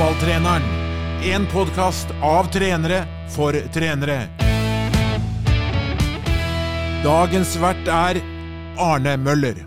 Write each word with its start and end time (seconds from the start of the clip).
Fotballtreneren. 0.00 0.62
En 1.22 1.46
podkast 1.46 2.08
av 2.22 2.44
trenere 2.52 3.02
for 3.28 3.52
trenere. 3.52 4.30
Dagens 7.04 7.50
vert 7.60 7.90
er 7.92 8.20
Arne 8.80 9.12
Møller. 9.20 9.60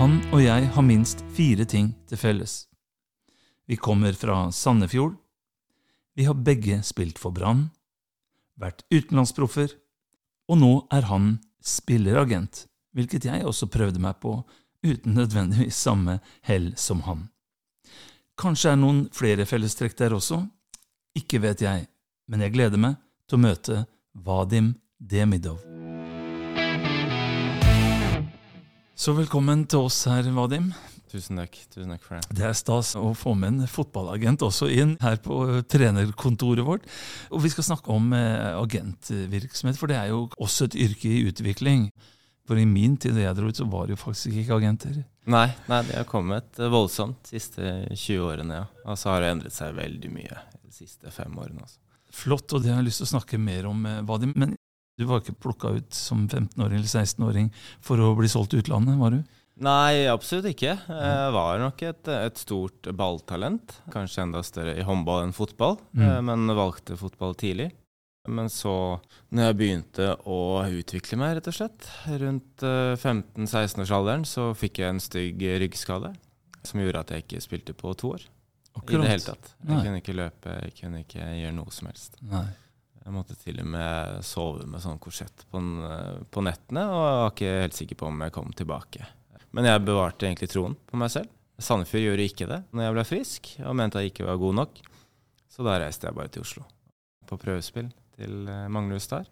Han 0.00 0.16
og 0.32 0.42
jeg 0.42 0.66
har 0.74 0.86
minst 0.88 1.22
fire 1.38 1.68
ting 1.70 1.92
til 2.10 2.18
felles. 2.18 2.56
Vi 3.70 3.78
kommer 3.78 4.18
fra 4.18 4.48
Sandefjord. 4.50 5.14
Vi 6.18 6.26
har 6.26 6.34
begge 6.34 6.80
spilt 6.82 7.22
for 7.22 7.30
Brann, 7.30 7.68
vært 8.58 8.82
utenlandsproffer, 8.90 9.78
og 10.50 10.58
nå 10.58 10.74
er 10.90 11.06
han 11.14 11.36
spilleragent, 11.62 12.66
hvilket 12.90 13.30
jeg 13.30 13.46
også 13.46 13.70
prøvde 13.70 14.02
meg 14.02 14.18
på, 14.18 14.40
uten 14.84 15.16
nødvendigvis 15.16 15.80
samme 15.86 16.18
hell 16.46 16.72
som 16.76 17.02
han. 17.08 17.28
Kanskje 18.40 18.74
er 18.74 18.80
noen 18.80 19.04
flere 19.14 19.46
fellestrekk 19.46 19.96
der 19.98 20.16
også? 20.16 20.42
Ikke 21.18 21.40
vet 21.42 21.62
jeg, 21.62 21.86
men 22.28 22.42
jeg 22.42 22.54
gleder 22.54 22.80
meg 22.80 22.98
til 23.30 23.38
å 23.38 23.44
møte 23.44 23.84
Vadim 24.14 24.74
Demidov. 24.98 25.62
Så 28.94 29.14
velkommen 29.14 29.64
til 29.66 29.88
oss 29.88 30.04
her, 30.06 30.26
Vadim. 30.34 30.68
Tusen 31.14 31.38
takk. 31.38 31.56
Tusen 31.70 31.92
takk 31.94 32.02
for 32.02 32.18
det. 32.18 32.36
Det 32.38 32.44
er 32.48 32.56
stas 32.58 32.94
å 32.98 33.12
få 33.14 33.36
med 33.38 33.52
en 33.52 33.70
fotballagent 33.70 34.42
også 34.42 34.66
inn 34.74 34.96
her 35.02 35.20
på 35.22 35.36
trenerkontoret 35.70 36.66
vårt. 36.66 36.88
Og 37.30 37.44
vi 37.44 37.52
skal 37.52 37.68
snakke 37.68 37.94
om 37.94 38.10
eh, 38.16 38.54
agentvirksomhet, 38.58 39.78
for 39.78 39.90
det 39.90 39.98
er 40.00 40.10
jo 40.10 40.24
også 40.42 40.70
et 40.70 40.78
yrke 40.88 41.10
i 41.10 41.22
utvikling. 41.28 41.86
For 42.46 42.58
i 42.60 42.66
min 42.68 42.96
tid 43.00 43.14
da 43.16 43.22
jeg 43.24 43.36
dro 43.38 43.48
ut, 43.48 43.56
så 43.56 43.64
var 43.72 43.86
det 43.88 43.94
jo 43.96 44.00
faktisk 44.02 44.34
ikke 44.42 44.58
agenter. 44.58 44.98
Nei, 45.32 45.46
nei, 45.70 45.78
det 45.88 45.94
har 45.96 46.04
kommet 46.04 46.58
voldsomt 46.58 47.22
de 47.30 47.38
siste 47.38 47.62
20 47.96 48.20
årene, 48.26 48.58
ja. 48.60 48.66
Og 48.84 48.98
så 49.00 49.14
har 49.14 49.24
det 49.24 49.30
endret 49.32 49.54
seg 49.56 49.72
veldig 49.78 50.10
mye 50.12 50.42
de 50.60 50.72
siste 50.76 51.08
fem 51.14 51.32
årene. 51.40 51.62
Altså. 51.64 51.78
Flott, 52.14 52.52
og 52.52 52.60
det 52.62 52.70
har 52.74 52.82
jeg 52.82 52.90
lyst 52.90 53.00
til 53.00 53.08
å 53.08 53.12
snakke 53.14 53.40
mer 53.40 53.66
om, 53.70 53.80
eh, 53.88 54.02
Vadim. 54.06 54.34
Men 54.36 54.52
du 55.00 55.06
var 55.08 55.22
ikke 55.24 55.38
plukka 55.40 55.72
ut 55.78 55.96
som 55.96 56.28
15-åring 56.28 56.76
eller 56.78 56.92
16-åring 56.92 57.48
for 57.80 57.96
å 57.98 58.12
bli 58.18 58.28
solgt 58.28 58.52
til 58.52 58.60
utlandet, 58.62 58.98
var 59.00 59.10
du? 59.16 59.22
Nei, 59.64 60.04
absolutt 60.10 60.50
ikke. 60.50 60.74
Jeg 60.90 61.32
var 61.32 61.58
nok 61.62 61.82
et, 61.86 62.08
et 62.10 62.36
stort 62.42 62.88
balltalent. 62.98 63.76
Kanskje 63.94 64.24
enda 64.26 64.42
større 64.42 64.76
i 64.76 64.82
håndball 64.86 65.24
enn 65.24 65.32
fotball, 65.32 65.78
Mm. 65.94 66.04
eh, 66.10 66.20
men 66.28 66.46
valgte 66.58 66.96
fotball 66.98 67.34
tidlig. 67.38 67.70
Men 68.26 68.48
så, 68.48 68.72
når 69.36 69.50
jeg 69.50 69.56
begynte 69.60 70.06
å 70.32 70.38
utvikle 70.64 71.18
meg, 71.20 71.34
rett 71.36 71.48
og 71.50 71.56
slett, 71.58 71.88
rundt 72.22 72.62
eh, 72.64 72.94
15-16-årsalderen, 72.96 74.24
så 74.28 74.46
fikk 74.56 74.80
jeg 74.80 74.94
en 74.94 75.02
stygg 75.02 75.42
ryggskade 75.60 76.14
som 76.64 76.80
gjorde 76.80 77.02
at 77.04 77.10
jeg 77.12 77.24
ikke 77.26 77.42
spilte 77.44 77.74
på 77.76 77.92
to 78.00 78.14
år. 78.16 78.22
I 78.80 78.96
det 78.96 79.06
hele 79.10 79.22
tatt. 79.22 79.50
Jeg 79.60 79.70
Nei. 79.70 79.82
kunne 79.84 80.00
ikke 80.00 80.14
løpe, 80.16 80.54
jeg 80.64 80.72
kunne 80.80 81.02
ikke 81.04 81.26
gjøre 81.42 81.54
noe 81.54 81.70
som 81.76 81.86
helst. 81.90 82.16
Nei. 82.26 82.46
Jeg 83.04 83.12
måtte 83.12 83.36
til 83.36 83.58
og 83.60 83.68
med 83.68 84.24
sove 84.24 84.64
med 84.72 84.80
sånn 84.80 84.96
korsett 85.04 85.44
på, 85.52 85.60
n- 85.60 86.24
på 86.32 86.42
nettene, 86.42 86.86
og 86.88 87.02
jeg 87.04 87.18
var 87.20 87.34
ikke 87.34 87.52
helt 87.60 87.76
sikker 87.76 87.98
på 88.00 88.08
om 88.08 88.24
jeg 88.24 88.32
kom 88.34 88.48
tilbake. 88.56 89.04
Men 89.54 89.68
jeg 89.68 89.84
bevarte 89.84 90.26
egentlig 90.26 90.48
troen 90.50 90.74
på 90.88 90.98
meg 90.98 91.12
selv. 91.12 91.28
Sandefjord 91.62 92.06
gjorde 92.08 92.24
ikke 92.26 92.48
det 92.50 92.62
når 92.74 92.86
jeg 92.88 92.96
ble 92.96 93.04
frisk, 93.06 93.52
og 93.68 93.76
mente 93.78 94.00
jeg 94.02 94.10
ikke 94.14 94.26
var 94.26 94.40
god 94.40 94.56
nok. 94.62 94.80
Så 95.52 95.62
da 95.68 95.76
reiste 95.84 96.08
jeg 96.08 96.16
bare 96.16 96.32
til 96.34 96.42
Oslo 96.48 96.64
på 97.28 97.38
prøvespill 97.40 97.92
til 98.16 98.48
eh, 98.48 98.66
Manglerud 98.72 99.02
Star 99.04 99.26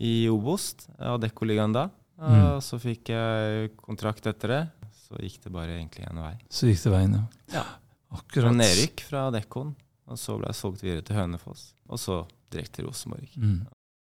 i 0.00 0.28
Obost, 0.32 0.86
Adeccoligaen 0.98 1.72
da. 1.76 1.88
Og 2.20 2.30
Mm. 2.30 2.60
så 2.60 2.76
fikk 2.80 3.08
jeg 3.14 3.70
kontrakt 3.80 4.26
etter 4.28 4.48
det. 4.52 4.60
Så 4.92 5.16
gikk 5.18 5.38
det 5.46 5.52
bare 5.54 5.72
egentlig 5.78 6.04
en 6.10 6.20
vei. 6.20 6.34
Så 6.52 6.68
gikk 6.68 6.82
det 6.84 6.92
veien, 6.92 7.14
ja. 7.16 7.24
Ja. 7.54 7.64
Akkurat. 8.12 8.44
Fra 8.44 8.52
nedrykk 8.52 9.00
fra 9.08 9.22
Dekkon, 9.34 9.74
og 10.10 10.18
så 10.20 10.36
ble 10.38 10.50
jeg 10.50 10.58
solgt 10.58 10.82
videre 10.84 11.02
til 11.06 11.16
Hønefoss, 11.16 11.72
og 11.88 11.98
så 11.98 12.20
direkte 12.52 12.80
til 12.82 12.86
Rosenborg. 12.90 13.28
Mm. 13.38 13.60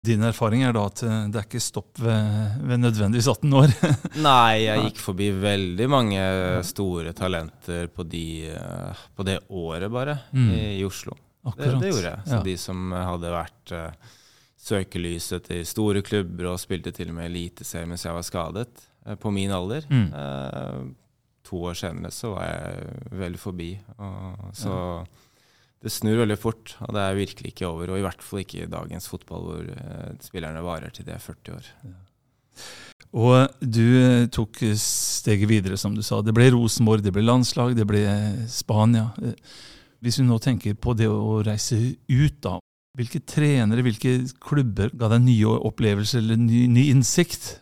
Din 0.06 0.22
erfaring 0.22 0.62
er 0.62 0.72
da 0.76 0.84
at 0.86 1.02
eh, 1.02 1.26
det 1.34 1.40
er 1.40 1.46
ikke 1.48 1.60
stopp 1.64 1.98
ved, 1.98 2.60
ved 2.62 2.78
nødvendigvis 2.84 3.26
18 3.32 3.56
år? 3.58 3.74
Nei, 4.28 4.62
jeg 4.68 4.84
gikk 4.86 5.00
forbi 5.02 5.30
veldig 5.42 5.88
mange 5.90 6.22
store 6.68 7.12
talenter 7.16 7.88
på, 7.90 8.04
de, 8.06 8.24
eh, 8.54 9.04
på 9.16 9.26
det 9.26 9.40
året, 9.50 9.90
bare, 9.90 10.18
Mm. 10.32 10.50
i, 10.54 10.60
i 10.78 10.84
Oslo. 10.86 11.16
Det, 11.56 11.72
det 11.80 11.90
gjorde 11.92 12.10
jeg. 12.10 12.20
Så 12.26 12.36
Ja. 12.38 12.42
de 12.42 12.56
som 12.58 12.92
hadde 12.92 13.30
vært 13.34 13.72
uh, 13.72 14.12
søkelyset 14.66 15.44
til 15.46 15.64
store 15.68 16.02
klubber 16.02 16.48
og 16.52 16.58
spilte 16.62 16.92
til 16.92 17.12
og 17.12 17.18
med 17.20 17.30
eliteserie 17.30 17.86
mens 17.86 18.04
jeg 18.04 18.14
var 18.16 18.26
skadet, 18.26 18.86
uh, 19.06 19.14
på 19.14 19.30
min 19.32 19.50
alder 19.54 19.86
Mm. 19.90 20.08
uh, 20.12 20.86
To 21.46 21.60
år 21.70 21.76
senere 21.78 22.10
så 22.10 22.32
var 22.34 22.42
jeg 22.48 23.18
veldig 23.20 23.38
forbi. 23.38 23.68
Og, 24.02 24.48
så 24.58 25.06
det 25.80 25.92
snur 25.94 26.16
veldig 26.18 26.36
fort, 26.42 26.72
og 26.82 26.90
det 26.96 27.04
er 27.04 27.14
virkelig 27.14 27.52
ikke 27.52 27.68
over. 27.68 27.92
Og 27.94 27.98
i 28.00 28.02
hvert 28.02 28.20
fall 28.26 28.40
ikke 28.42 28.64
i 28.64 28.66
dagens 28.66 29.06
fotball, 29.06 29.44
hvor 29.46 29.68
spillerne 30.26 30.64
varer 30.66 30.90
til 30.90 31.06
de 31.06 31.12
er 31.14 31.22
40 31.22 31.54
år. 31.54 31.68
Og 33.14 33.46
du 33.62 34.26
tok 34.34 34.58
steget 34.74 35.46
videre, 35.48 35.78
som 35.78 35.94
du 35.94 36.02
sa. 36.02 36.18
Det 36.20 36.34
ble 36.34 36.50
Rosenborg, 36.50 37.04
det 37.06 37.12
ble 37.14 37.22
landslag, 37.22 37.76
det 37.78 37.86
ble 37.86 38.02
Spania. 38.50 39.06
Hvis 40.06 40.20
vi 40.22 40.26
nå 40.28 40.38
tenker 40.42 40.76
på 40.78 40.94
det 40.96 41.08
å 41.10 41.40
reise 41.42 41.74
ut, 42.08 42.36
da. 42.44 42.56
Hvilke 42.96 43.20
trenere, 43.28 43.82
hvilke 43.84 44.12
klubber 44.40 44.88
ga 44.96 45.08
deg 45.12 45.24
nye 45.26 45.56
opplevelser 45.68 46.22
eller 46.22 46.38
ny, 46.40 46.62
ny 46.70 46.86
innsikt? 46.94 47.56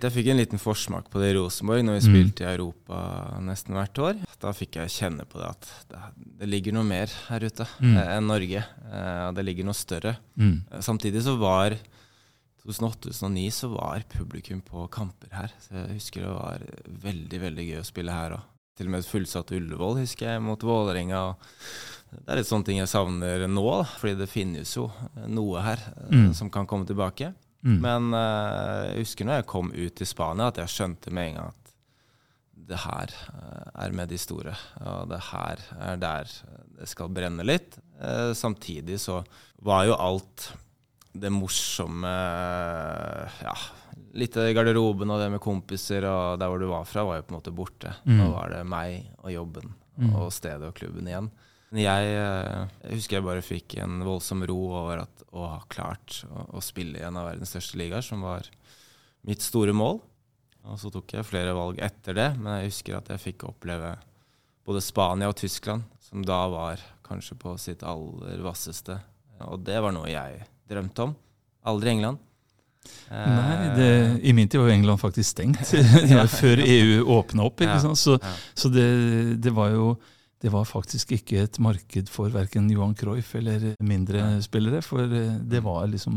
Jeg 0.00 0.14
fikk 0.14 0.30
en 0.32 0.38
liten 0.40 0.58
forsmak 0.58 1.10
på 1.12 1.20
det 1.20 1.28
i 1.28 1.36
Rosenborg 1.36 1.84
når 1.84 1.98
vi 1.98 2.00
Mm. 2.00 2.08
spilte 2.08 2.40
i 2.46 2.54
Europa 2.56 3.36
nesten 3.44 3.76
hvert 3.76 3.98
år. 4.00 4.16
Da 4.40 4.50
fikk 4.56 4.78
jeg 4.80 4.88
kjenne 4.88 5.26
på 5.28 5.36
det 5.38 5.48
at 5.50 5.68
det, 5.90 5.98
det 6.40 6.48
ligger 6.48 6.72
noe 6.72 6.84
mer 6.88 7.06
her 7.28 7.40
ute 7.44 7.66
Mm. 7.82 7.96
eh, 7.98 8.16
enn 8.16 8.26
Norge. 8.26 8.64
Eh, 8.90 9.28
og 9.28 9.34
det 9.36 9.44
ligger 9.44 9.64
noe 9.68 9.76
større. 9.76 10.16
Mm. 10.38 10.64
Eh, 10.72 10.80
Samtidig 10.80 11.20
så 11.22 11.36
var 11.38 11.76
2008-2009 12.64 13.50
så 13.52 13.68
var 13.74 14.02
publikum 14.08 14.60
på 14.64 14.88
kamper 14.90 15.28
her. 15.32 15.52
Så 15.60 15.74
jeg 15.76 15.94
husker 16.00 16.20
det 16.24 16.32
var 16.34 16.64
veldig, 17.04 17.40
veldig 17.40 17.68
gøy 17.70 17.78
å 17.80 17.86
spille 17.88 18.12
her 18.12 18.30
òg. 18.38 18.42
Til 18.80 18.88
og 18.88 18.94
med 18.94 19.04
fullsatt 19.04 19.50
Ullevål 19.52 19.98
husker 20.00 20.30
jeg, 20.32 20.40
mot 20.40 20.62
Vålerenga. 20.64 21.18
Det 22.10 22.24
er 22.32 22.38
litt 22.40 22.48
sånne 22.48 22.64
ting 22.66 22.78
jeg 22.80 22.88
savner 22.90 23.44
nå, 23.46 23.62
da, 23.68 23.84
fordi 24.00 24.16
det 24.18 24.26
finnes 24.32 24.72
jo 24.74 24.86
noe 25.28 25.60
her 25.62 25.82
eh, 25.84 26.08
Mm. 26.16 26.30
som 26.34 26.48
kan 26.50 26.64
komme 26.66 26.88
tilbake. 26.88 27.28
Mm. 27.60 27.76
Men 27.84 28.06
uh, 28.16 28.88
jeg 28.88 29.02
husker 29.04 29.28
når 29.28 29.42
jeg 29.42 29.46
kom 29.52 29.68
ut 29.74 29.94
til 30.00 30.08
Spania, 30.08 30.46
at 30.48 30.56
jeg 30.62 30.72
skjønte 30.72 31.12
med 31.12 31.28
en 31.28 31.36
gang 31.42 31.50
at 31.52 31.74
det 32.70 32.78
her 32.86 33.12
eh, 33.34 33.68
er 33.84 33.92
med 34.00 34.08
de 34.08 34.18
store. 34.22 34.56
Og 34.80 35.10
det 35.12 35.20
her 35.28 35.60
er 35.90 36.00
der 36.00 36.32
det 36.80 36.88
skal 36.88 37.12
brenne 37.12 37.44
litt. 37.44 37.76
Uh, 38.00 38.32
samtidig 38.32 38.96
så 39.04 39.20
var 39.60 39.84
jo 39.90 39.98
alt 40.00 40.48
det 41.12 41.28
morsomme 41.34 42.08
Ja, 43.44 43.54
litt 44.18 44.36
av 44.40 44.48
garderoben 44.56 45.10
og 45.12 45.20
det 45.22 45.28
med 45.30 45.40
kompiser 45.44 46.04
og 46.08 46.38
der 46.40 46.50
hvor 46.50 46.58
du 46.62 46.66
var 46.70 46.84
fra, 46.88 47.04
var 47.06 47.20
jo 47.20 47.26
på 47.28 47.34
en 47.34 47.38
måte 47.38 47.52
borte. 47.54 47.92
Mm. 48.06 48.16
Nå 48.18 48.26
var 48.32 48.50
det 48.54 48.64
meg 48.66 49.10
og 49.22 49.30
jobben 49.34 49.76
Mm. 50.00 50.14
og 50.16 50.30
stedet 50.32 50.64
og 50.64 50.72
klubben 50.78 51.04
igjen. 51.10 51.26
Jeg, 51.76 52.04
eh, 52.16 52.68
jeg 52.86 52.94
husker 52.96 53.16
jeg 53.18 53.24
bare 53.26 53.42
fikk 53.44 53.74
en 53.82 53.98
voldsom 54.06 54.40
ro 54.48 54.56
over 54.78 55.02
at 55.02 55.24
å 55.36 55.42
ha 55.44 55.58
klart 55.68 56.22
å, 56.30 56.46
å 56.56 56.62
spille 56.64 56.96
i 56.98 57.02
en 57.04 57.18
av 57.20 57.26
verdens 57.28 57.52
største 57.52 57.76
ligaer, 57.76 58.00
som 58.00 58.22
var 58.24 58.46
mitt 59.28 59.42
store 59.44 59.74
mål. 59.76 60.00
Og 60.64 60.78
så 60.80 60.88
tok 60.94 61.12
jeg 61.12 61.26
flere 61.28 61.52
valg 61.52 61.78
etter 61.84 62.16
det, 62.16 62.30
men 62.38 62.62
jeg 62.62 62.70
husker 62.70 62.96
at 62.96 63.10
jeg 63.12 63.20
fikk 63.26 63.44
oppleve 63.50 63.92
både 64.64 64.80
Spania 64.80 65.28
og 65.28 65.36
Tyskland, 65.36 65.84
som 66.00 66.24
da 66.24 66.40
var 66.48 66.80
kanskje 67.04 67.36
på 67.36 67.52
sitt 67.60 67.84
aller 67.84 68.40
vasseste. 68.40 68.96
Og 69.50 69.60
det 69.66 69.82
var 69.84 69.92
noe 69.92 70.08
jeg 70.08 70.46
drømte 70.70 71.10
om. 71.10 71.14
Aldri 71.68 71.92
England. 71.92 72.18
Nei, 73.10 73.74
det, 73.76 73.90
I 74.22 74.32
min 74.36 74.48
tid 74.48 74.60
var 74.60 74.70
jo 74.70 74.76
England 74.78 75.00
faktisk 75.02 75.34
stengt, 75.34 75.74
var 76.14 76.30
før 76.30 76.62
EU 76.64 77.02
åpna 77.18 77.44
opp. 77.50 77.60
ikke 77.60 77.80
sant? 77.82 77.98
Så, 78.00 78.16
så 78.54 78.70
det, 78.72 78.86
det 79.42 79.52
var 79.56 79.74
jo 79.74 79.92
det 80.40 80.48
var 80.48 80.64
faktisk 80.64 81.10
ikke 81.12 81.42
et 81.44 81.58
marked 81.60 82.08
for 82.08 82.32
verken 82.32 82.70
Johan 82.72 82.94
Cruyff 82.96 83.34
eller 83.36 83.74
mindre 83.84 84.38
spillere. 84.40 84.78
For 84.80 85.04
eh, 85.04 85.34
det 85.44 85.60
var 85.60 85.84
liksom 85.92 86.14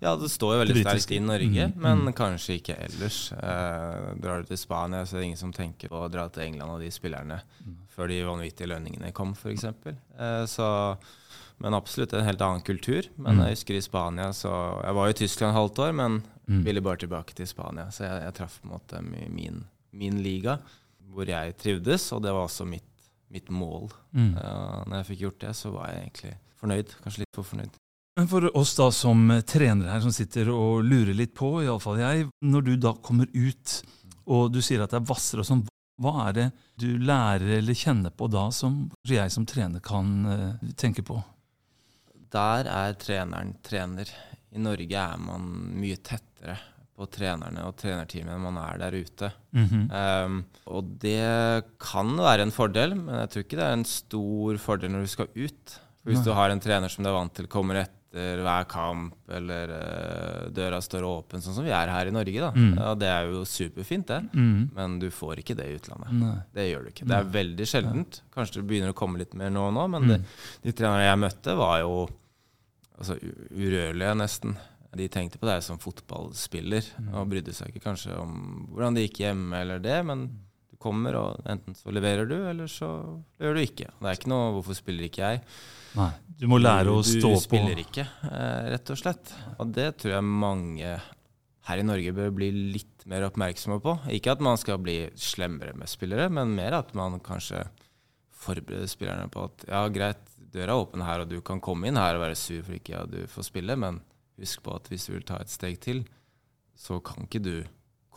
Ja, 0.00 0.14
det 0.16 0.30
står 0.32 0.54
jo 0.54 0.60
veldig 0.62 0.76
sterkt 0.86 1.12
i 1.12 1.18
Norge, 1.20 1.66
Mm, 1.68 1.82
men 1.84 2.00
mm. 2.06 2.14
kanskje 2.16 2.56
ikke 2.56 2.78
ellers. 2.86 3.18
Eh, 3.36 4.06
drar 4.24 4.40
du 4.40 4.48
til 4.48 4.56
Spania, 4.62 5.04
så 5.04 5.18
er 5.18 5.20
det 5.20 5.26
ingen 5.28 5.42
som 5.42 5.52
tenker 5.52 5.92
på 5.92 6.00
å 6.00 6.08
dra 6.08 6.24
til 6.32 6.46
England 6.46 6.78
og 6.78 6.80
de 6.80 6.88
spillerne 6.94 7.42
Mm. 7.66 7.76
før 7.92 8.08
de 8.08 8.22
vanvittige 8.24 8.70
lønningene 8.72 9.12
kom, 9.12 9.36
f.eks. 9.36 9.64
Eh, 9.68 10.46
så 10.48 10.70
men 11.62 11.76
absolutt 11.76 12.12
en 12.12 12.26
helt 12.26 12.42
annen 12.44 12.64
kultur. 12.66 13.08
Men 13.16 13.36
Mm. 13.36 13.44
jeg 13.44 13.56
husker 13.56 13.74
i 13.74 13.82
Spania 13.82 14.32
så 14.32 14.82
Jeg 14.84 14.94
var 14.94 15.06
jo 15.06 15.10
i 15.10 15.20
Tyskland 15.20 15.56
halvt 15.56 15.78
år, 15.78 15.92
men 15.92 16.22
mm. 16.48 16.64
ville 16.64 16.80
bare 16.80 16.96
tilbake 16.96 17.34
til 17.34 17.46
Spania. 17.46 17.90
Så 17.90 18.04
jeg, 18.04 18.22
jeg 18.22 18.34
traff 18.34 18.60
på 18.60 18.68
en 18.68 18.74
måte 18.74 19.02
min, 19.02 19.64
min 19.92 20.22
liga, 20.22 20.58
hvor 21.12 21.24
jeg 21.26 21.56
trivdes, 21.56 22.12
og 22.12 22.22
det 22.22 22.32
var 22.32 22.44
også 22.44 22.66
mitt, 22.66 23.10
mitt 23.30 23.48
mål. 23.50 23.90
Mm. 24.12 24.36
Uh, 24.36 24.84
når 24.86 24.96
jeg 25.00 25.06
fikk 25.06 25.20
gjort 25.20 25.40
det, 25.40 25.56
så 25.56 25.70
var 25.72 25.90
jeg 25.90 26.00
egentlig 26.02 26.36
fornøyd. 26.60 26.96
Kanskje 27.02 27.24
litt 27.24 27.34
for 27.36 27.42
fornøyd. 27.42 27.76
Men 28.16 28.28
for 28.28 28.48
oss 28.56 28.74
da 28.76 28.90
som 28.90 29.28
trenere 29.44 29.92
her 29.92 30.00
som 30.00 30.12
sitter 30.12 30.48
og 30.48 30.84
lurer 30.84 31.12
litt 31.14 31.34
på, 31.36 31.62
iallfall 31.64 31.98
jeg, 32.00 32.28
når 32.40 32.62
du 32.64 32.76
da 32.80 32.94
kommer 33.04 33.28
ut 33.34 33.82
og 34.26 34.50
du 34.52 34.60
sier 34.64 34.82
at 34.82 34.92
det 34.92 35.00
er 35.00 35.08
hvassere 35.08 35.44
og 35.44 35.48
sånn, 35.48 35.66
Hva 35.96 36.26
er 36.26 36.32
det 36.36 36.46
du 36.76 36.98
lærer 37.00 37.54
eller 37.56 37.72
kjenner 37.72 38.12
på 38.12 38.26
da 38.28 38.50
som 38.52 38.90
jeg 39.08 39.32
som 39.32 39.46
trener 39.48 39.80
kan 39.80 40.10
eh, 40.28 40.72
tenke 40.76 41.00
på? 41.00 41.16
Der 42.36 42.68
er 42.70 42.96
treneren 43.00 43.54
trener. 43.66 44.10
I 44.56 44.60
Norge 44.62 45.02
er 45.02 45.18
man 45.20 45.48
mye 45.80 45.96
tettere 46.00 46.56
på 46.96 47.04
trenerne 47.12 47.60
og 47.68 47.74
trenerteamet 47.76 48.32
enn 48.32 48.44
man 48.46 48.56
er 48.62 48.78
der 48.80 48.94
ute. 48.96 49.28
Mhm. 49.52 49.82
Um, 49.92 50.38
og 50.72 50.94
det 51.02 51.66
kan 51.82 52.14
være 52.16 52.46
en 52.46 52.54
fordel, 52.56 52.94
men 52.96 53.18
jeg 53.20 53.32
tror 53.34 53.44
ikke 53.44 53.58
det 53.60 53.66
er 53.66 53.76
en 53.76 53.84
stor 53.90 54.56
fordel 54.62 54.94
når 54.94 55.04
du 55.04 55.12
skal 55.12 55.28
ut. 55.36 55.76
For 56.00 56.08
hvis 56.12 56.22
Nei. 56.22 56.24
du 56.30 56.32
har 56.38 56.54
en 56.54 56.62
trener 56.64 56.88
som 56.92 57.04
du 57.04 57.10
er 57.10 57.18
vant 57.18 57.34
til 57.36 57.50
kommer 57.52 57.82
etter 57.82 58.40
hver 58.40 58.64
kamp, 58.72 59.12
eller 59.28 59.74
uh, 59.76 60.48
døra 60.56 60.78
står 60.80 61.04
åpen, 61.04 61.42
sånn 61.44 61.58
som 61.58 61.66
vi 61.66 61.74
er 61.76 61.90
her 61.92 62.08
i 62.08 62.14
Norge, 62.16 62.40
da. 62.46 62.48
Mm. 62.56 62.70
Ja, 62.80 62.94
det 62.96 63.10
er 63.12 63.28
jo 63.28 63.42
superfint, 63.44 64.08
det. 64.08 64.22
mm. 64.32 64.70
Men 64.78 64.96
du 65.02 65.10
får 65.12 65.42
ikke 65.44 65.56
det 65.58 65.66
i 65.68 65.76
utlandet. 65.76 66.14
Nei. 66.16 66.36
Det 66.56 66.64
gjør 66.70 66.86
du 66.86 66.94
ikke. 66.94 67.10
Det 67.12 67.18
er 67.18 67.28
veldig 67.34 67.66
sjeldent. 67.74 68.22
Kanskje 68.32 68.62
det 68.62 68.68
begynner 68.70 68.94
å 68.94 68.96
komme 68.96 69.20
litt 69.20 69.36
mer 69.36 69.52
nå 69.52 69.66
og 69.68 69.74
nå, 69.76 69.84
men 69.98 70.06
Mm. 70.08 70.14
det, 70.14 70.22
de 70.64 70.72
trenerne 70.80 71.10
jeg 71.10 71.20
møtte, 71.26 71.58
var 71.60 71.82
jo 71.84 72.06
altså, 72.98 73.18
urørlige, 73.50 74.14
nesten. 74.18 74.56
De 74.96 75.08
tenkte 75.12 75.36
på 75.38 75.48
deg 75.48 75.62
som 75.62 75.78
fotballspiller 75.82 76.82
Mm. 76.98 77.14
og 77.14 77.28
brydde 77.28 77.52
seg 77.52 77.68
ikke 77.68 77.84
kanskje 77.84 78.14
om 78.18 78.66
hvordan 78.72 78.94
det 78.96 79.08
gikk 79.10 79.18
hjemme 79.26 79.58
eller 79.60 79.78
det, 79.84 79.98
men 80.08 80.26
du 80.70 80.76
kommer, 80.80 81.14
og 81.20 81.42
enten 81.48 81.74
så 81.76 81.92
leverer 81.92 82.26
du, 82.28 82.36
eller 82.48 82.66
så 82.66 82.88
gjør 83.40 83.54
du 83.58 83.60
ikke. 83.60 83.90
Det 84.00 84.08
er 84.08 84.16
ikke 84.16 84.28
noe 84.32 84.52
'hvorfor 84.54 84.74
spiller 84.74 85.04
ikke 85.04 85.22
jeg'? 85.24 85.40
Nei. 85.96 86.10
Du 86.38 86.46
må 86.48 86.58
lære 86.60 86.88
å 86.92 87.02
stå 87.04 87.34
du 87.34 87.40
spiller 87.40 87.74
på. 87.74 87.84
ikke, 87.84 88.06
eh, 88.30 88.70
rett 88.72 88.90
og 88.90 88.96
slett. 88.96 89.32
Og 89.58 89.72
det 89.72 89.96
tror 89.98 90.12
jeg 90.12 90.24
mange 90.24 91.00
her 91.66 91.78
i 91.78 91.82
Norge 91.82 92.12
bør 92.14 92.30
bli 92.34 92.50
litt 92.72 93.06
mer 93.06 93.22
oppmerksomme 93.28 93.80
på. 93.82 93.98
Ikke 94.08 94.32
at 94.32 94.40
man 94.40 94.56
skal 94.56 94.78
bli 94.78 95.10
slemmere 95.16 95.74
med 95.74 95.88
spillere, 95.88 96.30
men 96.30 96.54
mer 96.54 96.72
at 96.74 96.94
man 96.94 97.18
kanskje 97.20 97.66
forbereder 98.32 98.86
spillerne 98.86 99.28
på 99.30 99.44
at 99.44 99.64
ja, 99.68 99.88
greit, 99.88 100.22
døra 100.56 100.72
er 100.74 100.82
åpen 100.82 101.04
her, 101.04 101.22
og 101.24 101.28
du 101.30 101.38
kan 101.44 101.60
komme 101.62 101.88
inn 101.90 102.00
her 102.00 102.16
og 102.18 102.24
være 102.24 102.36
sur 102.40 102.62
for 102.66 102.76
ikke 102.78 103.02
at 103.04 103.12
du 103.12 103.20
får 103.30 103.46
spille, 103.50 103.76
men 103.78 104.00
husk 104.40 104.62
på 104.64 104.74
at 104.76 104.88
hvis 104.92 105.06
du 105.08 105.12
vil 105.14 105.24
ta 105.28 105.38
et 105.40 105.52
steg 105.52 105.78
til, 105.84 106.02
så 106.76 106.98
kan 107.04 107.24
ikke 107.28 107.40
du 107.44 107.54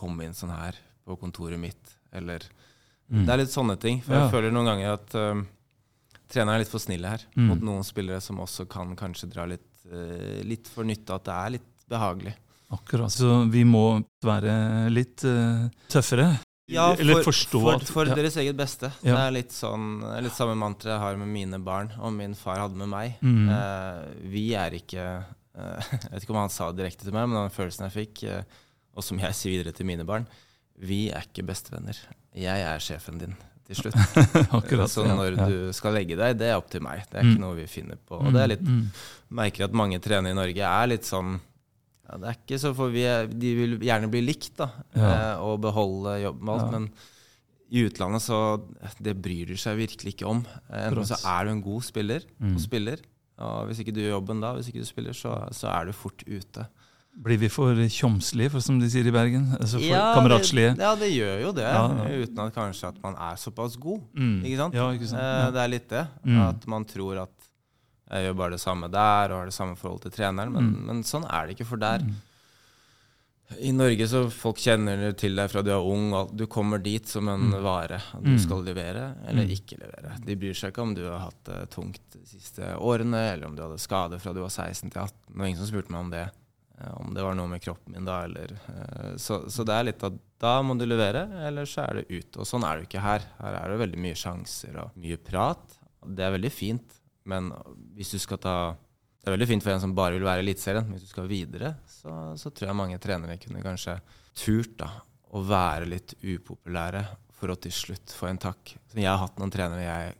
komme 0.00 0.24
inn 0.26 0.36
sånn 0.36 0.52
her 0.52 0.76
på 1.06 1.16
kontoret 1.20 1.60
mitt, 1.60 1.96
eller 2.12 2.40
Mm. 3.10 3.24
Det 3.26 3.32
er 3.34 3.38
litt 3.40 3.50
sånne 3.50 3.74
ting. 3.82 3.96
For 4.06 4.14
Ja. 4.14 4.20
jeg 4.22 4.30
føler 4.30 4.52
noen 4.54 4.68
ganger 4.70 4.92
at 4.92 5.14
um, 5.18 5.40
trenerne 6.30 6.54
er 6.54 6.62
litt 6.62 6.70
for 6.70 6.78
snille 6.78 7.08
her 7.10 7.18
Mm. 7.34 7.48
mot 7.48 7.60
noen 7.60 7.82
spillere 7.82 8.20
som 8.22 8.38
også 8.38 8.68
kan 8.70 8.94
kanskje 8.94 9.26
dra 9.32 9.46
litt, 9.50 9.66
uh, 9.90 10.38
litt 10.46 10.68
for 10.70 10.84
nytte 10.86 11.10
at 11.16 11.24
det 11.24 11.34
er 11.34 11.50
litt 11.56 11.66
behagelig. 11.90 12.34
Akkurat. 12.70 13.10
Så 13.10 13.50
vi 13.50 13.64
må 13.64 14.04
være 14.22 14.54
litt 14.94 15.24
uh, 15.26 15.66
tøffere. 15.90 16.38
Eller 16.70 17.22
forstå 17.26 17.60
for, 17.60 17.74
at 17.80 17.90
for 17.90 18.06
ja. 18.10 18.14
deres 18.18 18.36
eget 18.40 18.56
beste. 18.58 18.90
Ja. 19.02 19.14
Det 19.14 19.20
er 19.26 19.34
litt 19.34 19.52
sånn 19.54 20.00
litt 20.22 20.36
samme 20.36 20.54
mantra 20.58 20.94
jeg 20.94 21.02
har 21.02 21.18
med 21.20 21.28
mine 21.32 21.58
barn, 21.64 21.90
og 21.98 22.12
min 22.16 22.34
far 22.38 22.60
hadde 22.62 22.78
med 22.78 22.90
meg. 22.92 23.18
Mm. 23.24 23.48
Uh, 23.50 24.30
vi 24.30 24.44
er 24.58 24.76
ikke 24.78 25.04
uh, 25.24 25.90
Jeg 25.92 26.12
vet 26.14 26.22
ikke 26.24 26.34
om 26.36 26.42
han 26.44 26.52
sa 26.54 26.70
det 26.70 26.82
direkte 26.84 27.06
til 27.08 27.16
meg, 27.16 27.28
men 27.30 27.42
den 27.42 27.54
følelsen 27.54 27.88
jeg 27.88 27.96
fikk, 27.96 28.24
uh, 28.30 28.42
og 28.96 29.06
som 29.06 29.18
jeg 29.22 29.36
sier 29.38 29.56
videre 29.58 29.74
til 29.76 29.86
mine 29.86 30.04
barn 30.06 30.24
Vi 30.80 31.08
er 31.14 31.26
ikke 31.28 31.44
bestevenner. 31.46 31.98
Jeg 32.34 32.62
er 32.66 32.82
sjefen 32.82 33.18
din 33.20 33.34
til 33.70 33.76
slutt. 33.78 33.98
Akkurat. 34.58 34.90
Så 34.90 35.04
ja, 35.06 35.14
når 35.14 35.36
ja. 35.36 35.46
du 35.50 35.72
skal 35.76 35.94
legge 35.94 36.16
deg, 36.18 36.38
det 36.40 36.48
er 36.50 36.56
opp 36.58 36.70
til 36.72 36.82
meg. 36.82 37.04
Det 37.10 37.20
er 37.20 37.26
Mm. 37.26 37.30
ikke 37.34 37.42
noe 37.44 37.54
vi 37.58 37.66
finner 37.70 37.98
på. 38.02 38.18
Og 38.18 38.32
det 38.34 38.40
er 38.42 38.50
litt 38.56 38.64
Mm. 38.66 38.88
merker 39.38 39.64
at 39.68 39.76
mange 39.78 40.00
trenere 40.02 40.32
i 40.34 40.38
Norge 40.38 40.64
er 40.66 40.86
litt 40.90 41.06
sånn 41.06 41.36
ja, 42.10 42.18
Det 42.18 42.28
er 42.28 42.36
ikke 42.40 42.58
så 42.60 42.74
for 42.74 42.90
vi 42.90 43.04
er, 43.06 43.26
De 43.30 43.54
vil 43.54 43.78
gjerne 43.78 44.10
bli 44.10 44.20
likt 44.26 44.56
da, 44.58 44.70
Ja. 44.96 45.10
eh, 45.34 45.40
og 45.40 45.60
beholde 45.62 46.18
jobben 46.24 46.44
med 46.44 46.54
alt, 46.54 46.72
Ja. 46.72 46.78
men 46.78 46.90
i 47.70 47.84
utlandet 47.86 48.20
så 48.22 48.60
Det 49.00 49.14
bryr 49.22 49.46
de 49.46 49.54
seg 49.56 49.78
virkelig 49.78 50.14
ikke 50.16 50.26
om. 50.26 50.44
Eh, 50.72 50.88
Enten 50.88 51.06
så 51.06 51.20
er 51.24 51.44
du 51.44 51.50
en 51.52 51.62
god 51.62 51.82
spiller 51.82 52.20
Mm. 52.40 52.54
og 52.56 52.60
spiller, 52.60 52.96
og 53.38 53.66
hvis 53.68 53.78
ikke 53.80 53.94
du 53.94 54.00
gjør 54.00 54.18
jobben 54.20 54.40
da, 54.40 54.54
hvis 54.54 54.68
ikke 54.68 54.80
du 54.82 54.84
spiller, 54.86 55.12
så, 55.12 55.48
så 55.52 55.68
er 55.70 55.86
du 55.86 55.92
fort 55.92 56.22
ute. 56.26 56.66
Blir 57.20 57.38
vi 57.38 57.48
for 57.48 57.74
tjomslige, 57.74 58.50
for 58.52 58.60
som 58.60 58.78
de 58.78 58.86
sier 58.88 59.04
i 59.06 59.10
Bergen? 59.10 59.48
Altså 59.60 59.78
for 59.80 59.86
Ja, 59.86 60.14
kameratslige? 60.14 60.76
Det, 60.76 60.84
ja, 60.84 60.94
det 60.94 61.08
gjør 61.10 61.40
jo 61.42 61.52
det, 61.52 61.62
Ja, 61.64 61.88
ja. 61.88 62.22
uten 62.22 62.38
at 62.46 62.54
kanskje 62.54 62.88
at 62.88 63.02
man 63.02 63.14
er 63.18 63.34
såpass 63.36 63.74
god. 63.80 64.00
Mm. 64.14 64.42
Ikke 64.44 64.56
sant? 64.56 64.74
Ikke 64.74 65.06
sant? 65.10 65.20
Eh. 65.20 65.50
Det 65.50 65.60
er 65.64 65.68
litt 65.68 65.88
det. 65.88 66.06
Mm. 66.24 66.38
At 66.48 66.66
man 66.68 66.84
tror 66.84 67.22
at 67.22 67.39
jeg 68.10 68.26
gjør 68.26 68.36
bare 68.36 68.50
det 68.56 68.60
samme 68.60 68.90
der, 68.90 69.30
og 69.32 69.38
har 69.38 69.44
det 69.46 69.54
samme 69.54 69.76
forhold 69.76 70.02
til 70.02 70.10
treneren, 70.10 70.52
men, 70.52 70.72
Mm. 70.74 70.84
men 70.86 71.02
sånn 71.02 71.24
er 71.30 71.46
det 71.46 71.56
ikke. 71.58 71.66
For 71.66 71.76
der 71.76 71.98
Mm. 71.98 72.14
i 73.58 73.72
Norge 73.74 74.06
så 74.06 74.20
folk 74.30 74.58
kjenner 74.62 75.12
til 75.18 75.34
deg 75.34 75.50
fra 75.50 75.62
du 75.66 75.70
er 75.74 75.82
ung, 75.82 76.12
og 76.14 76.30
du 76.38 76.44
kommer 76.46 76.78
dit 76.82 77.06
som 77.10 77.28
en 77.28 77.48
Mm. 77.50 77.62
vare. 77.62 78.00
Du 78.22 78.30
Mm. 78.30 78.38
skal 78.38 78.62
levere 78.62 79.16
eller 79.26 79.42
Mm. 79.44 79.50
ikke 79.50 79.78
levere. 79.80 80.20
De 80.24 80.36
bryr 80.36 80.54
seg 80.54 80.72
ikke 80.72 80.82
om 80.82 80.94
du 80.94 81.02
har 81.08 81.18
hatt 81.18 81.44
det 81.44 81.70
tungt 81.70 81.98
de 82.12 82.20
siste 82.24 82.62
årene, 82.78 83.32
eller 83.32 83.46
om 83.46 83.56
du 83.56 83.62
hadde 83.62 83.78
skade 83.78 84.20
fra 84.20 84.32
du 84.32 84.40
var 84.40 84.50
16 84.50 84.90
til 84.90 85.02
18. 85.02 85.12
Det 85.28 85.36
var 85.36 85.46
ingen 85.46 85.58
som 85.58 85.66
spurte 85.66 85.90
meg 85.90 86.00
om 86.00 86.10
det. 86.10 86.30
eh, 86.80 86.92
Om 86.96 87.12
det 87.12 87.22
var 87.22 87.34
noe 87.34 87.46
med 87.48 87.60
kroppen 87.60 87.92
min 87.92 88.04
da, 88.06 88.22
eller 88.24 88.48
eh, 88.68 89.14
Så, 89.16 89.44
så 89.50 89.66
det 89.66 89.74
er 89.74 89.84
litt 89.84 90.02
at 90.02 90.12
da 90.38 90.62
må 90.62 90.78
du 90.78 90.86
levere, 90.86 91.28
eller 91.46 91.64
så 91.66 91.86
er 91.90 91.94
det 91.96 92.08
ut. 92.10 92.36
Og 92.38 92.46
sånn 92.46 92.64
er 92.64 92.78
det 92.78 92.88
jo 92.88 92.98
ikke 92.98 93.02
her. 93.02 93.20
Her 93.38 93.52
er 93.54 93.68
det 93.76 93.90
veldig 93.90 93.98
mye 94.00 94.14
sjanser 94.14 94.76
og 94.80 94.90
mye 94.96 95.18
prat. 95.18 95.58
Det 96.06 96.20
er 96.20 96.38
veldig 96.38 96.50
fint, 96.52 96.94
men 97.30 97.50
hvis 97.96 98.10
du 98.16 98.18
skal 98.22 98.40
ta 98.42 98.54
det 99.20 99.28
er 99.28 99.34
veldig 99.34 99.46
fint 99.50 99.64
for 99.66 99.74
en 99.74 99.82
som 99.82 99.90
bare 99.92 100.14
vil 100.16 100.24
være 100.24 100.40
i 100.40 100.44
Eliteserien. 100.46 100.86
Hvis 100.94 101.02
du 101.04 101.08
skal 101.10 101.26
videre, 101.28 101.74
så, 101.92 102.12
så 102.40 102.48
tror 102.56 102.70
jeg 102.70 102.76
mange 102.78 102.96
trenere 103.04 103.34
kunne 103.42 103.60
kanskje 103.60 103.98
turt 104.40 104.78
da, 104.80 104.86
å 105.36 105.42
være 105.44 105.90
litt 105.90 106.14
upopulære 106.24 107.02
for 107.36 107.52
å 107.52 107.56
til 107.60 107.74
slutt 107.76 108.14
få 108.16 108.30
en 108.30 108.40
takk. 108.40 108.72
Så 108.88 108.96
jeg 108.96 109.10
har 109.10 109.20
hatt 109.20 109.36
noen 109.42 109.52
trenere 109.52 109.84
jeg 109.84 110.14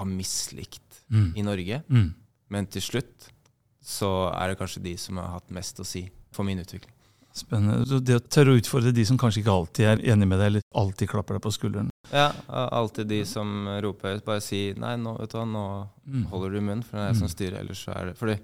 har 0.00 0.08
mislikt 0.08 0.82
Mm. 1.12 1.28
i 1.38 1.42
Norge, 1.46 1.76
Mm. 1.92 2.08
men 2.50 2.66
til 2.66 2.82
slutt 2.82 3.28
så 3.84 4.08
er 4.34 4.48
det 4.50 4.56
kanskje 4.58 4.82
de 4.82 4.96
som 4.98 5.20
har 5.20 5.28
hatt 5.36 5.52
mest 5.54 5.78
å 5.78 5.84
si 5.86 6.08
for 6.34 6.42
min 6.48 6.58
utvikling. 6.58 6.95
Spennende. 7.36 8.00
Det 8.00 8.16
å 8.16 8.22
tørre 8.32 8.54
å 8.54 8.58
utfordre 8.60 8.94
de 8.96 9.04
som 9.04 9.18
kanskje 9.20 9.42
ikke 9.42 9.52
alltid 9.52 9.86
er 9.90 10.02
enig 10.14 10.28
med 10.30 10.38
deg, 10.40 10.46
eller 10.46 10.62
alltid 10.80 11.10
klapper 11.10 11.36
deg 11.36 11.42
på 11.44 11.52
skulderen. 11.52 11.90
Ja, 12.12 12.30
alltid 12.48 13.10
de 13.10 13.18
som 13.28 13.66
roper 13.84 14.14
høyt, 14.14 14.24
bare 14.24 14.40
si 14.44 14.70
nei, 14.80 14.94
nå, 14.96 15.16
vet 15.20 15.34
du 15.34 15.42
nå 15.44 15.66
Mm. 16.06 16.24
holder 16.30 16.50
du 16.54 16.60
munn, 16.62 16.82
for 16.86 16.96
det 16.96 17.02
er 17.02 17.08
jeg 17.10 17.18
som 17.18 17.28
styrer, 17.28 17.58
ellers 17.60 17.80
så 17.82 17.90
er 17.96 18.04
det 18.06 18.16
Fordi 18.16 18.36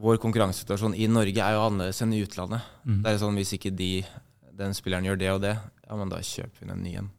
vår 0.00 0.16
konkurransesituasjon 0.18 0.94
i 0.96 1.06
Norge 1.12 1.36
er 1.44 1.52
jo 1.52 1.60
annerledes 1.66 2.00
enn 2.02 2.14
i 2.16 2.22
utlandet. 2.24 2.62
Mm. 2.86 3.02
Det 3.02 3.10
er 3.12 3.18
sånn, 3.20 3.36
Hvis 3.36 3.52
ikke 3.52 3.76
de, 3.76 4.04
den 4.56 4.72
spilleren 4.72 5.04
gjør 5.04 5.18
det 5.20 5.30
og 5.34 5.40
det, 5.42 5.54
ja, 5.86 5.96
men 5.96 6.08
da 6.08 6.16
kjøper 6.16 6.64
vi 6.64 6.70
en 6.72 6.82
ny 6.82 6.94
en. 6.96 7.10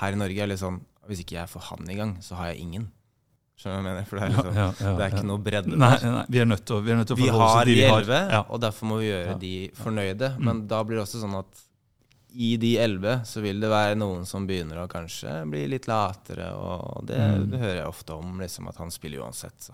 Her 0.00 0.12
i 0.12 0.20
Norge 0.22 0.38
er 0.42 0.46
det 0.54 0.58
sånn 0.62 0.80
Hvis 1.08 1.20
ikke 1.20 1.36
jeg 1.36 1.48
får 1.50 1.60
han 1.68 1.90
i 1.90 1.94
gang, 1.98 2.16
så 2.22 2.34
har 2.38 2.52
jeg 2.54 2.62
ingen. 2.62 2.86
Skjønner 3.54 3.76
du 3.78 3.84
hva 3.84 3.90
jeg 3.90 3.94
mener? 3.94 4.06
For 4.10 4.18
det 4.18 4.24
er, 4.24 4.32
liksom, 4.34 4.56
ja, 4.58 4.64
ja, 4.80 4.92
det 4.98 5.04
er 5.04 5.12
ikke 5.14 5.22
ja. 5.22 5.28
noe 5.30 5.42
bredde 5.46 5.76
Nei, 5.78 5.90
nei, 6.02 6.24
vi 6.34 6.40
er 6.42 6.48
nødt 6.50 6.64
til 6.66 6.74
å, 6.76 6.80
vi 6.82 6.90
er 6.90 6.96
nødt 6.98 7.06
til 7.10 7.14
å 7.16 7.20
forholde 7.20 7.44
oss 7.44 7.54
har 7.54 7.64
til 7.68 7.74
de 7.74 7.80
de 7.80 7.86
elleve, 7.92 8.18
Ja. 8.34 8.40
og 8.48 8.60
derfor 8.64 8.88
må 8.90 8.96
vi 8.98 9.06
gjøre 9.12 9.28
Ja. 9.30 9.36
de 9.44 9.52
fornøyde. 9.78 10.30
Mm. 10.38 10.44
Men 10.48 10.66
da 10.72 10.80
blir 10.84 10.98
det 10.98 11.04
også 11.06 11.20
sånn 11.22 11.38
at 11.38 11.62
i 12.34 12.56
de 12.58 12.72
elleve 12.82 13.12
så 13.30 13.40
vil 13.44 13.60
det 13.62 13.70
være 13.70 13.94
noen 13.94 14.24
som 14.26 14.46
begynner 14.48 14.80
å 14.82 14.88
kanskje 14.90 15.36
bli 15.48 15.68
litt 15.70 15.86
latere, 15.86 16.48
og 16.58 17.06
det, 17.06 17.14
Mm. 17.16 17.50
det 17.52 17.60
hører 17.60 17.76
jeg 17.78 17.86
ofte 17.92 18.10
om, 18.18 18.40
liksom 18.40 18.68
at 18.68 18.76
han 18.82 18.90
spiller 18.90 19.22
uansett. 19.22 19.54
Så. 19.70 19.72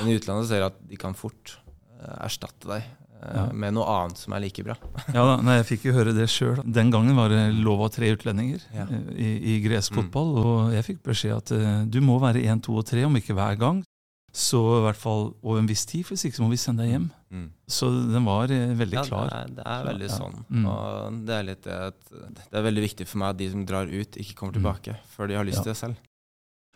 Men 0.00 0.08
i 0.08 0.16
utlandet 0.18 0.48
ser 0.48 0.62
jeg 0.62 0.72
at 0.72 0.88
de 0.88 0.96
kan 0.96 1.12
fort 1.14 1.58
eh, 2.00 2.24
erstatte 2.24 2.64
deg 2.66 2.82
Ja. 3.18 3.48
med 3.52 3.74
noe 3.74 3.84
annet 3.84 4.16
som 4.20 4.32
er 4.32 4.40
like 4.44 4.62
bra. 4.62 4.76
Ja 5.16 5.24
da, 5.26 5.36
nei, 5.42 5.56
Jeg 5.58 5.66
fikk 5.72 5.84
jo 5.88 5.92
høre 5.96 6.12
det 6.14 6.28
sjøl. 6.30 6.62
Den 6.64 6.90
gangen 6.94 7.16
var 7.18 7.28
det 7.32 7.42
lov 7.58 7.82
av 7.82 7.90
tre 7.90 8.12
utlendinger 8.14 8.60
Ja. 8.74 8.86
eh, 8.86 9.12
i, 9.18 9.30
i 9.56 9.60
gresk 9.64 9.92
fotball. 9.98 10.36
Og 10.38 10.72
jeg 10.76 10.84
fikk 10.86 11.02
beskjed 11.02 11.34
at 11.36 11.50
uh, 11.52 11.84
du 11.90 12.00
må 12.00 12.18
være 12.22 12.44
én, 12.46 12.62
to 12.62 12.76
og 12.78 12.86
tre, 12.86 13.02
om 13.04 13.16
ikke 13.18 13.34
hver 13.34 13.58
gang. 13.58 13.82
Så 14.32 14.58
i 14.78 14.82
hvert 14.84 15.00
fall 15.00 15.32
over 15.42 15.58
en 15.58 15.66
viss 15.66 15.86
tid, 15.88 16.04
for 16.04 16.14
hvis 16.14 16.26
ikke 16.28 16.36
så 16.36 16.44
må 16.44 16.50
vi 16.52 16.58
sende 16.60 16.84
deg 16.84 16.92
hjem. 16.92 17.06
Mm. 17.32 17.46
Så 17.66 17.88
den 18.12 18.24
var 18.28 18.52
eh, 18.54 18.74
veldig 18.76 18.98
Ja, 19.00 19.04
klar. 19.08 19.30
Det 19.32 19.38
er, 19.40 19.54
det 19.56 19.64
er 19.66 19.86
veldig 19.88 20.08
Ja. 20.10 20.18
sånn. 20.20 20.36
Mm. 20.52 20.66
Og 20.68 21.16
det 21.26 21.34
er 21.38 21.46
litt 21.48 21.62
det 21.64 21.78
at 21.88 22.12
det 22.12 22.60
er 22.60 22.66
veldig 22.68 22.84
viktig 22.84 23.06
for 23.08 23.18
meg 23.24 23.30
at 23.34 23.40
de 23.40 23.50
som 23.50 23.64
drar 23.66 23.88
ut, 23.90 24.20
ikke 24.20 24.36
kommer 24.38 24.54
Mm. 24.54 24.60
tilbake 24.62 24.96
før 25.16 25.28
de 25.32 25.34
har 25.40 25.44
lyst 25.48 25.64
til 25.64 25.72
det 25.72 25.80
selv. 25.80 25.96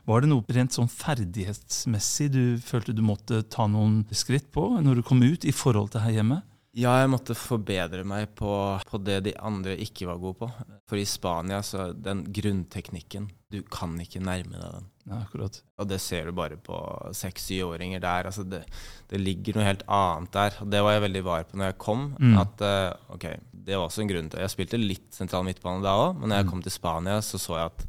Var 0.09 0.21
det 0.25 0.29
noe 0.33 0.43
rent 0.57 0.75
sånn 0.75 0.89
ferdighetsmessig 0.91 2.31
du 2.35 2.43
følte 2.63 2.95
du 2.97 3.03
måtte 3.07 3.43
ta 3.49 3.69
noen 3.71 4.03
skritt 4.15 4.49
på 4.55 4.65
når 4.83 4.99
du 4.99 5.03
kom 5.07 5.23
ut, 5.23 5.45
i 5.47 5.53
forhold 5.55 5.93
til 5.95 6.03
her 6.05 6.17
hjemme? 6.19 6.41
Ja, 6.73 6.95
jeg 7.03 7.11
måtte 7.13 7.35
forbedre 7.37 8.01
meg 8.09 8.31
på, 8.39 8.49
på 8.89 8.99
det 9.05 9.19
de 9.27 9.35
andre 9.45 9.75
ikke 9.77 10.07
var 10.09 10.17
gode 10.23 10.39
på. 10.41 10.47
For 10.89 10.97
i 10.97 11.05
Spania, 11.05 11.59
så 11.61 11.91
den 11.93 12.23
grunnteknikken 12.33 13.27
Du 13.53 13.59
kan 13.69 13.93
ikke 14.01 14.23
nærme 14.25 14.57
deg 14.57 14.71
den. 14.79 14.87
Ja, 15.11 15.19
akkurat. 15.27 15.59
Og 15.83 15.89
det 15.91 15.99
ser 16.01 16.31
du 16.31 16.33
bare 16.33 16.57
på 16.57 16.79
seks-syvåringer 17.19 18.01
der. 18.01 18.31
Altså 18.31 18.47
det, 18.49 18.63
det 19.11 19.21
ligger 19.21 19.59
noe 19.59 19.67
helt 19.69 19.83
annet 19.93 20.33
der. 20.33 20.57
Og 20.65 20.71
det 20.73 20.81
var 20.87 20.95
jeg 20.97 21.05
veldig 21.05 21.23
var 21.29 21.45
på 21.51 21.61
når 21.61 21.69
jeg 21.75 21.79
kom. 21.85 22.07
Mm. 22.17 22.37
At 22.41 22.65
eh, 22.65 22.95
ok, 23.19 23.27
Det 23.53 23.77
var 23.77 23.85
også 23.91 24.03
en 24.07 24.13
grunn 24.15 24.31
til 24.33 24.41
Jeg 24.41 24.55
spilte 24.55 24.81
litt 24.81 25.11
sentral 25.13 25.45
midtbane 25.45 25.85
da 25.85 25.93
òg, 26.07 26.17
men 26.23 26.33
når 26.33 26.41
jeg 26.41 26.47
Mm. 26.49 26.51
kom 26.55 26.63
til 26.65 26.73
Spania, 26.81 27.21
så 27.21 27.37
så 27.39 27.59
jeg 27.61 27.67
at 27.75 27.85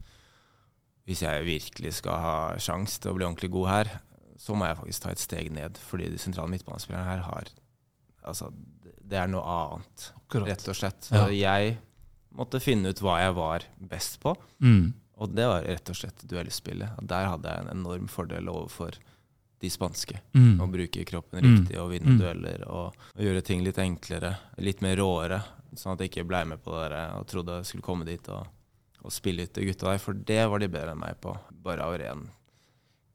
hvis 1.08 1.22
jeg 1.22 1.46
virkelig 1.46 1.94
skal 1.94 2.14
ha 2.20 2.36
sjanse 2.58 3.00
til 3.00 3.12
å 3.12 3.16
bli 3.18 3.26
ordentlig 3.26 3.52
god 3.52 3.68
her, 3.70 3.92
så 4.40 4.56
må 4.56 4.66
jeg 4.68 4.78
faktisk 4.78 5.02
ta 5.02 5.10
et 5.12 5.20
steg 5.20 5.52
ned. 5.52 5.78
Fordi 5.78 6.10
de 6.10 6.18
sentrale 6.18 6.50
midtbanespillerne 6.50 7.06
her 7.06 7.18
har 7.30 7.44
Altså, 8.26 8.54
det- 9.04 9.20
er 9.20 9.28
noe 9.28 9.42
annet 9.44 10.14
akkurat. 10.16 10.48
rett 10.48 10.68
og 10.70 10.76
slett. 10.76 11.02
Så 11.02 11.30
Ja. 11.30 11.60
jeg 11.60 11.78
måtte 12.34 12.62
finne 12.62 12.88
ut 12.88 13.00
hva 13.02 13.20
jeg 13.20 13.34
var 13.36 13.60
best 13.82 14.22
på, 14.22 14.38
Mm. 14.62 14.94
Og 15.18 15.36
det 15.36 15.46
var 15.46 15.62
rett 15.64 15.90
og 15.90 15.96
slett 15.96 16.26
duellspillet. 16.26 17.06
Der 17.06 17.26
hadde 17.28 17.44
jeg 17.44 17.60
en 17.68 17.78
enorm 17.86 18.08
fordel 18.08 18.48
overfor 18.48 18.94
de 19.60 19.68
spanske. 19.70 20.20
Mm. 20.34 20.58
Å 20.60 20.72
bruke 20.72 21.06
kroppen 21.06 21.42
Mm. 21.44 21.58
riktig 21.68 21.78
og 21.78 21.92
vinne 21.92 22.16
Mm. 22.16 22.20
dueller 22.20 22.64
og, 22.68 22.96
og 23.16 23.22
gjøre 23.22 23.44
ting 23.44 23.62
litt 23.64 23.76
enklere, 23.78 24.38
litt 24.58 24.82
mer 24.82 24.96
råere. 24.96 25.44
Sånn 25.76 25.94
at 25.94 26.00
jeg 26.00 26.12
ikke 26.12 26.28
blei 26.28 26.46
med 26.48 26.64
på 26.64 26.72
det 26.82 26.92
der 26.92 27.12
og 27.18 27.28
trodde 27.28 27.58
jeg 27.58 27.66
skulle 27.66 27.84
komme 27.84 28.06
dit 28.06 28.28
og, 28.30 28.48
og 29.04 29.12
spille 29.12 29.44
ut 29.44 29.54
de 29.54 29.66
gutta 29.68 29.92
der. 29.92 30.00
For 30.00 30.14
det 30.14 30.42
var 30.50 30.60
de 30.64 30.68
bedre 30.72 30.92
enn 30.96 31.00
meg 31.04 31.20
på. 31.24 31.34
Bare 31.64 31.84
av 31.86 31.98
ren 32.00 32.30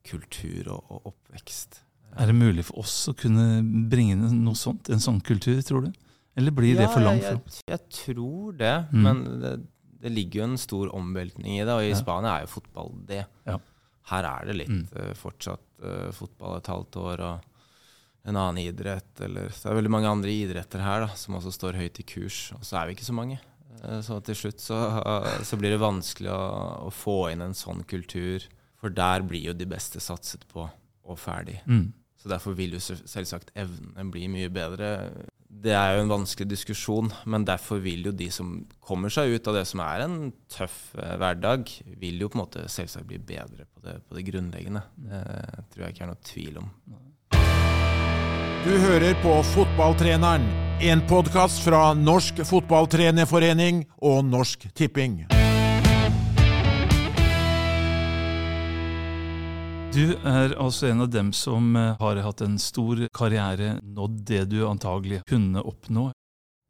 kultur 0.09 0.69
og, 0.73 0.85
og 0.93 1.09
oppvekst. 1.13 1.81
Er 2.19 2.31
det 2.31 2.37
mulig 2.39 2.65
for 2.69 2.81
oss 2.83 2.95
å 3.11 3.15
kunne 3.19 3.61
bringe 3.93 4.15
inn 4.17 4.43
noe 4.45 4.57
sånt, 4.59 4.89
en 4.93 5.03
sånn 5.03 5.21
kultur, 5.25 5.59
tror 5.67 5.89
du? 5.89 5.91
Eller 6.39 6.55
blir 6.55 6.79
det 6.79 6.87
for 6.93 7.03
langt 7.05 7.25
fram? 7.27 7.41
jeg, 7.45 7.65
jeg 7.67 7.83
tror 8.05 8.57
det, 8.61 8.75
Mm. 8.95 9.03
men 9.03 9.23
det, 9.43 9.53
det 10.05 10.13
ligger 10.15 10.41
jo 10.41 10.47
en 10.53 10.59
stor 10.63 10.93
omveltning 10.95 11.59
i 11.59 11.65
det. 11.67 11.75
Og 11.75 11.83
i 11.83 11.91
Ja. 11.91 11.99
Spania 11.99 12.37
er 12.39 12.47
jo 12.47 12.53
fotball 12.55 12.93
det. 13.07 13.25
Ja. 13.47 13.59
Her 14.13 14.25
er 14.25 14.47
det 14.47 14.57
litt 14.57 14.69
Mm. 14.73 14.87
eh, 14.97 15.13
fortsatt 15.15 15.61
uh, 15.83 16.11
fotball 16.13 16.57
et 16.59 16.67
halvt 16.71 16.97
år 16.97 17.21
og 17.21 17.41
en 18.25 18.37
annen 18.37 18.63
idrett. 18.65 19.21
Eller, 19.21 19.49
det 19.51 19.67
er 19.67 19.75
veldig 19.77 19.91
mange 19.93 20.09
andre 20.09 20.31
idretter 20.31 20.81
her 20.81 21.01
da, 21.07 21.09
som 21.15 21.35
også 21.35 21.53
står 21.53 21.77
høyt 21.77 22.01
i 22.01 22.07
kurs, 22.09 22.53
og 22.55 22.63
så 22.63 22.81
er 22.81 22.87
vi 22.89 22.95
ikke 22.97 23.05
så 23.11 23.13
mange. 23.19 23.39
Eh, 23.85 24.01
Så 24.05 24.21
til 24.27 24.39
slutt 24.39 24.63
så, 24.65 24.79
så 25.49 25.59
blir 25.61 25.75
det 25.75 25.83
vanskelig 25.83 26.33
å, 26.35 26.43
å 26.89 26.93
få 26.95 27.19
inn 27.33 27.45
en 27.45 27.57
sånn 27.57 27.85
kultur, 27.89 28.45
for 28.79 28.95
der 28.95 29.25
blir 29.27 29.51
jo 29.51 29.57
de 29.59 29.67
beste 29.69 30.01
satset 30.03 30.45
på, 30.53 30.69
og 31.09 31.19
ferdig. 31.19 31.59
Mm. 31.67 31.89
Så 32.19 32.31
derfor 32.31 32.55
vil 32.59 32.75
jo 32.77 32.83
selvsagt 32.83 33.53
evnene 33.59 34.05
bli 34.11 34.27
mye 34.31 34.51
bedre. 34.51 34.89
Det 35.49 35.73
er 35.75 35.95
jo 35.97 36.03
en 36.05 36.11
vanskelig 36.13 36.49
diskusjon, 36.51 37.09
men 37.31 37.47
derfor 37.49 37.81
vil 37.83 38.05
jo 38.11 38.13
de 38.15 38.27
som 38.35 38.57
kommer 38.85 39.11
seg 39.11 39.33
ut 39.33 39.49
av 39.51 39.57
det 39.57 39.65
som 39.71 39.81
er 39.83 40.05
en 40.05 40.17
tøff 40.53 40.79
eh, 40.99 41.15
hverdag, 41.19 41.71
vil 42.03 42.23
jo 42.23 42.29
på 42.31 42.39
en 42.39 42.45
måte 42.45 42.67
selvsagt 42.71 43.09
bli 43.09 43.19
bedre 43.23 43.67
på 43.71 43.83
det, 43.87 43.97
på 44.07 44.19
det 44.19 44.27
grunnleggende. 44.29 44.83
Det 45.09 45.23
tror 45.73 45.87
jeg 45.87 45.97
ikke 45.97 46.05
er 46.09 46.13
noe 46.13 46.27
tvil 46.29 46.61
om. 46.63 46.73
Du 48.65 48.73
hører 48.75 49.15
på 49.23 49.31
Fotballtreneren, 49.53 50.43
en 50.83 51.03
podkast 51.07 51.61
fra 51.63 51.93
Norsk 51.95 52.41
Fotballtrenerforening 52.43 53.85
og 54.03 54.25
Norsk 54.27 54.65
Tipping. 54.75 55.21
Du 59.95 60.03
er 60.27 60.57
altså 60.59 60.91
en 60.91 61.05
av 61.07 61.13
dem 61.15 61.31
som 61.31 61.71
eh, 61.79 61.95
har 62.03 62.19
hatt 62.27 62.43
en 62.43 62.59
stor 62.59 63.05
karriere, 63.15 63.77
nådd 63.79 64.19
det 64.27 64.43
du 64.51 64.59
antagelig 64.67 65.23
kunne 65.31 65.63
oppnå. 65.63 66.09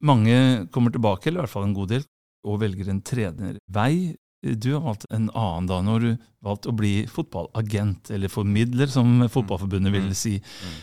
Mange 0.05 0.69
kommer 0.69 0.93
tilbake, 0.93 1.31
eller 1.31 1.41
i 1.41 1.47
hvert 1.47 1.57
fall 1.57 1.71
en 1.71 1.77
god 1.81 1.97
del, 1.97 2.05
og 2.45 2.61
velger 2.67 2.93
en 2.93 3.01
trenervei. 3.01 3.95
Du 4.43 4.69
har 4.77 4.85
valgt 4.85 5.07
en 5.11 5.31
annen 5.35 5.67
da, 5.67 5.81
når 5.83 6.05
du 6.05 6.11
valgte 6.47 6.71
å 6.71 6.77
bli 6.79 6.93
fotballagent, 7.11 8.11
eller 8.15 8.31
formidler, 8.31 8.87
som 8.87 9.25
Fotballforbundet 9.29 9.91
ville 9.93 10.15
si. 10.15 10.37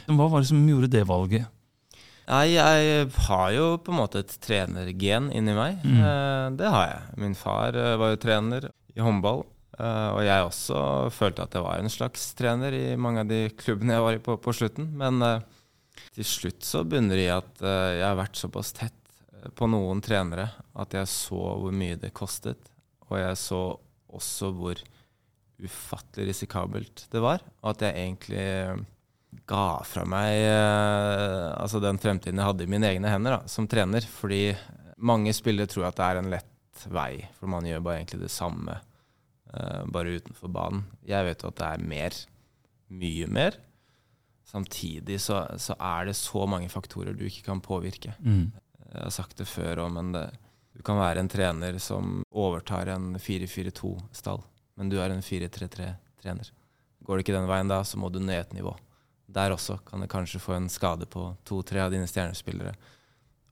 Hva 0.09 0.27
var 0.27 0.43
det 0.43 0.50
som 0.50 0.59
gjorde 0.67 0.89
det 0.91 1.05
valget? 1.07 1.47
Nei, 2.27 2.55
jeg 2.57 3.05
har 3.29 3.51
jo 3.53 3.65
på 3.85 3.93
en 3.93 4.00
måte 4.01 4.24
et 4.24 4.33
trenergen 4.43 5.29
inni 5.31 5.53
meg. 5.55 5.77
Mm. 5.85 6.00
Eh, 6.01 6.47
Det 6.57 6.71
har 6.74 6.88
jeg. 6.89 7.01
Min 7.21 7.35
far 7.38 7.77
eh, 7.77 7.95
var 8.01 8.12
jo 8.15 8.19
trener 8.25 8.67
i 8.97 9.00
håndball. 9.05 9.43
eh, 9.77 10.09
Og 10.17 10.21
jeg 10.25 10.47
også 10.50 10.81
følte 11.13 11.43
at 11.45 11.53
jeg 11.53 11.63
var 11.63 11.79
en 11.79 11.93
slags 11.93 12.33
trener 12.35 12.74
i 12.74 12.95
mange 12.97 13.21
av 13.24 13.29
de 13.29 13.43
klubbene 13.55 13.93
jeg 13.93 14.01
var 14.07 14.17
i 14.17 14.24
på, 14.25 14.35
på 14.41 14.55
slutten. 14.57 14.89
Men 14.97 15.21
til 16.17 16.25
slutt 16.27 16.65
så 16.65 16.83
bunner 16.83 17.15
det 17.15 17.27
i 17.29 17.31
at 17.31 17.62
jeg 17.62 18.03
har 18.03 18.17
vært 18.19 18.35
såpass 18.41 18.74
tett 18.74 19.00
på 19.55 19.67
noen 19.69 20.01
trenere 20.01 20.50
at 20.75 20.91
jeg 20.97 21.07
så 21.07 21.38
hvor 21.62 21.71
mye 21.71 21.95
det 22.01 22.09
kostet. 22.17 22.57
Og 23.12 23.19
jeg 23.19 23.38
så 23.39 23.62
også 24.15 24.51
hvor 24.55 24.81
ufattelig 25.62 26.31
risikabelt 26.31 27.05
det 27.12 27.21
var. 27.24 27.43
Og 27.63 27.74
at 27.74 27.85
jeg 27.85 28.00
egentlig 28.01 28.43
eh, 28.43 28.83
ga 29.50 29.67
fra 29.88 30.05
meg 30.07 30.39
eh, 30.47 31.51
altså 31.55 31.81
den 31.83 32.00
fremtiden 32.01 32.41
jeg 32.41 32.50
hadde 32.50 32.65
i 32.65 32.71
mine 32.71 32.89
egne 32.91 33.12
hender 33.12 33.38
da, 33.38 33.51
som 33.51 33.69
trener. 33.71 34.05
Fordi 34.07 34.50
mange 34.97 35.33
spillere 35.35 35.69
tror 35.71 35.89
at 35.89 36.00
det 36.00 36.09
er 36.09 36.21
en 36.21 36.33
lett 36.33 36.85
vei, 36.91 37.25
for 37.38 37.51
man 37.51 37.67
gjør 37.67 37.83
bare 37.85 38.01
egentlig 38.01 38.25
det 38.25 38.33
samme, 38.33 38.79
eh, 39.53 39.83
bare 39.91 40.17
utenfor 40.19 40.51
banen. 40.51 40.85
Jeg 41.07 41.27
vet 41.29 41.43
jo 41.43 41.51
at 41.51 41.62
det 41.62 41.69
er 41.71 41.88
mer. 41.93 42.19
Mye 42.95 43.29
mer. 43.31 43.59
Samtidig 44.45 45.17
så, 45.24 45.41
så 45.59 45.74
er 45.81 46.12
det 46.12 46.19
så 46.19 46.45
mange 46.47 46.69
faktorer 46.69 47.15
du 47.17 47.25
ikke 47.27 47.47
kan 47.47 47.63
påvirke. 47.63 48.13
Mm. 48.21 48.51
Jeg 48.85 49.01
har 49.01 49.13
sagt 49.15 49.39
det 49.39 49.47
før 49.50 49.81
òg, 49.83 49.95
men 49.97 50.13
det, 50.15 50.27
du 50.75 50.82
kan 50.84 50.98
være 51.00 51.20
en 51.24 51.29
trener 51.32 51.77
som 51.79 52.22
overtar 52.36 52.88
en 52.94 53.13
4-4-2-stall, 53.22 54.41
men 54.77 54.89
du 54.91 54.98
er 55.00 55.13
en 55.15 55.24
4-3-3-trener. 55.24 56.51
Går 57.05 57.17
det 57.20 57.25
ikke 57.25 57.38
den 57.38 57.48
veien 57.50 57.70
da, 57.72 57.82
så 57.86 58.00
må 58.01 58.10
du 58.12 58.20
ned 58.20 58.39
et 58.41 58.53
nivå. 58.58 58.74
Der 59.32 59.53
også 59.55 59.79
kan 59.88 60.01
det 60.03 60.10
kanskje 60.12 60.39
få 60.41 60.55
en 60.58 60.70
skade 60.70 61.08
på 61.10 61.29
to-tre 61.48 61.82
av 61.86 61.91
dine 61.94 62.08
stjernespillere, 62.10 62.75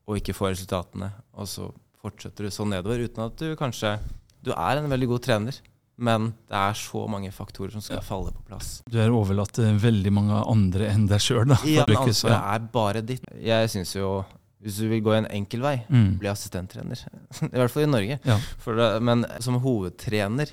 og 0.07 0.19
ikke 0.19 0.35
få 0.35 0.51
resultatene. 0.51 1.11
Og 1.39 1.47
så 1.49 1.69
fortsetter 2.03 2.43
du 2.47 2.51
sånn 2.53 2.73
nedover, 2.75 3.05
uten 3.07 3.23
at 3.29 3.37
du 3.39 3.53
kanskje 3.59 3.97
Du 4.43 4.51
er 4.51 4.75
en 4.81 4.89
veldig 4.91 5.07
god 5.07 5.21
trener, 5.23 5.55
men 6.03 6.33
det 6.51 6.57
er 6.59 6.73
så 6.75 7.05
mange 7.07 7.29
faktorer 7.31 7.71
som 7.71 7.79
skal 7.85 8.01
Ja. 8.01 8.03
falle 8.03 8.33
på 8.35 8.41
plass. 8.49 8.81
Du 8.89 8.97
er 8.99 9.07
overlatt 9.15 9.53
til 9.55 9.77
veldig 9.79 10.11
mange 10.11 10.41
andre 10.51 10.89
enn 10.91 11.05
deg 11.07 11.21
sjøl, 11.23 11.45
da. 11.47 11.55
Ja, 11.63 11.85
ansvaret 11.85 12.43
er 12.55 12.59
bare 12.73 13.01
ditt. 13.01 13.23
Jeg 13.39 13.69
syns 13.71 13.93
jo 13.95 14.25
hvis 14.63 14.77
du 14.79 14.87
vil 14.87 15.01
gå 15.03 15.11
en 15.17 15.27
enkel 15.27 15.61
vei, 15.63 15.75
Mm. 15.89 16.17
bli 16.21 16.29
assistenttrener. 16.31 17.01
I 17.51 17.57
hvert 17.59 17.71
fall 17.73 17.83
i 17.83 17.91
Norge. 17.91 18.19
Ja. 18.23 18.37
For 18.63 18.75
det, 18.79 18.87
men 19.03 19.25
som 19.43 19.59
hovedtrener 19.63 20.49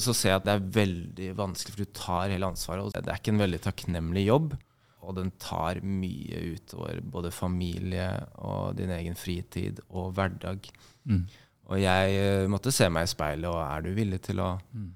så 0.00 0.14
ser 0.16 0.30
jeg 0.34 0.40
at 0.40 0.48
det 0.48 0.54
er 0.56 0.70
veldig 0.80 1.28
vanskelig, 1.36 1.74
for 1.76 1.84
du 1.84 1.92
tar 2.00 2.32
hele 2.32 2.48
ansvaret. 2.48 2.84
og 2.88 2.92
Det 2.96 3.06
er 3.12 3.20
ikke 3.20 3.34
en 3.34 3.42
veldig 3.44 3.60
takknemlig 3.66 4.24
jobb, 4.26 4.54
og 5.02 5.14
den 5.16 5.30
tar 5.40 5.80
mye 5.84 6.40
utover 6.56 7.00
både 7.02 7.30
familie 7.32 8.08
og 8.38 8.76
din 8.76 8.90
egen 8.96 9.14
fritid 9.16 9.80
og 9.90 10.12
hverdag. 10.16 10.68
Mm. 11.08 11.26
Og 11.70 11.78
jeg 11.80 12.16
eh, 12.18 12.46
måtte 12.50 12.72
se 12.74 12.88
meg 12.90 13.04
i 13.06 13.12
speilet, 13.12 13.46
og 13.48 13.60
er 13.62 13.84
du 13.86 13.92
villig 13.96 14.20
til 14.26 14.40
å, 14.42 14.54
Mm. 14.74 14.90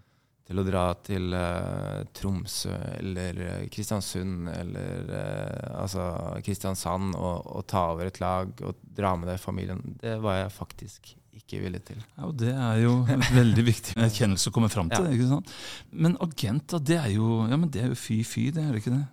Til 0.44 0.60
å 0.60 0.64
dra 0.66 0.84
til 1.04 1.32
uh, 1.32 2.04
Tromsø 2.12 2.74
eller 2.98 3.38
eh, 3.40 3.66
Kristiansund 3.72 4.50
eller 4.52 5.08
uh, 5.08 5.80
altså 5.80 6.04
Kristiansand 6.44 7.16
og, 7.16 7.46
og 7.48 7.64
ta 7.70 7.86
over 7.94 8.10
et 8.10 8.20
lag 8.20 8.52
og 8.60 8.82
dra 8.84 9.14
med 9.16 9.30
deg 9.32 9.40
familien? 9.40 9.80
Det 10.00 10.18
var 10.20 10.42
jeg 10.42 10.52
faktisk 10.52 11.14
ikke 11.34 11.62
villig 11.64 11.80
til. 11.88 11.98
Ja, 12.14 12.28
og 12.28 12.36
Det 12.40 12.52
er 12.52 12.78
jo 12.82 12.92
en 13.10 13.24
veldig 13.40 13.64
viktig 13.66 13.96
erkjennelse 14.04 14.52
å 14.52 14.54
komme 14.54 14.70
fram 14.72 14.92
til. 14.92 15.08
Ja. 15.08 15.16
ikke 15.16 15.30
sant? 15.32 15.52
Men 15.90 16.18
agent, 16.24 16.68
da, 16.74 16.80
det 16.92 17.00
er 17.00 17.10
jo 17.16 17.40
ja, 17.48 17.58
men 17.58 17.72
det 17.72 17.86
er 17.86 17.92
jo 17.94 17.98
fy-fy, 17.98 18.50
det 18.54 18.66
er 18.66 18.74
det 18.74 18.84
ikke 18.84 18.94
det? 18.94 19.04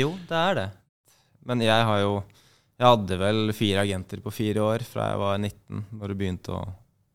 Jo, 0.00 0.12
det 0.28 0.40
er 0.40 0.58
det. 0.58 0.68
Men 1.48 1.64
jeg 1.64 1.88
har 1.88 2.02
jo 2.04 2.18
Jeg 2.78 2.86
hadde 2.86 3.16
vel 3.18 3.52
fire 3.56 3.82
agenter 3.82 4.20
på 4.22 4.30
fire 4.30 4.62
år 4.62 4.84
fra 4.86 5.08
jeg 5.10 5.18
var 5.18 5.38
19, 5.42 5.86
når 5.98 6.12
det 6.12 6.16
begynte 6.20 6.52
å, 6.54 6.60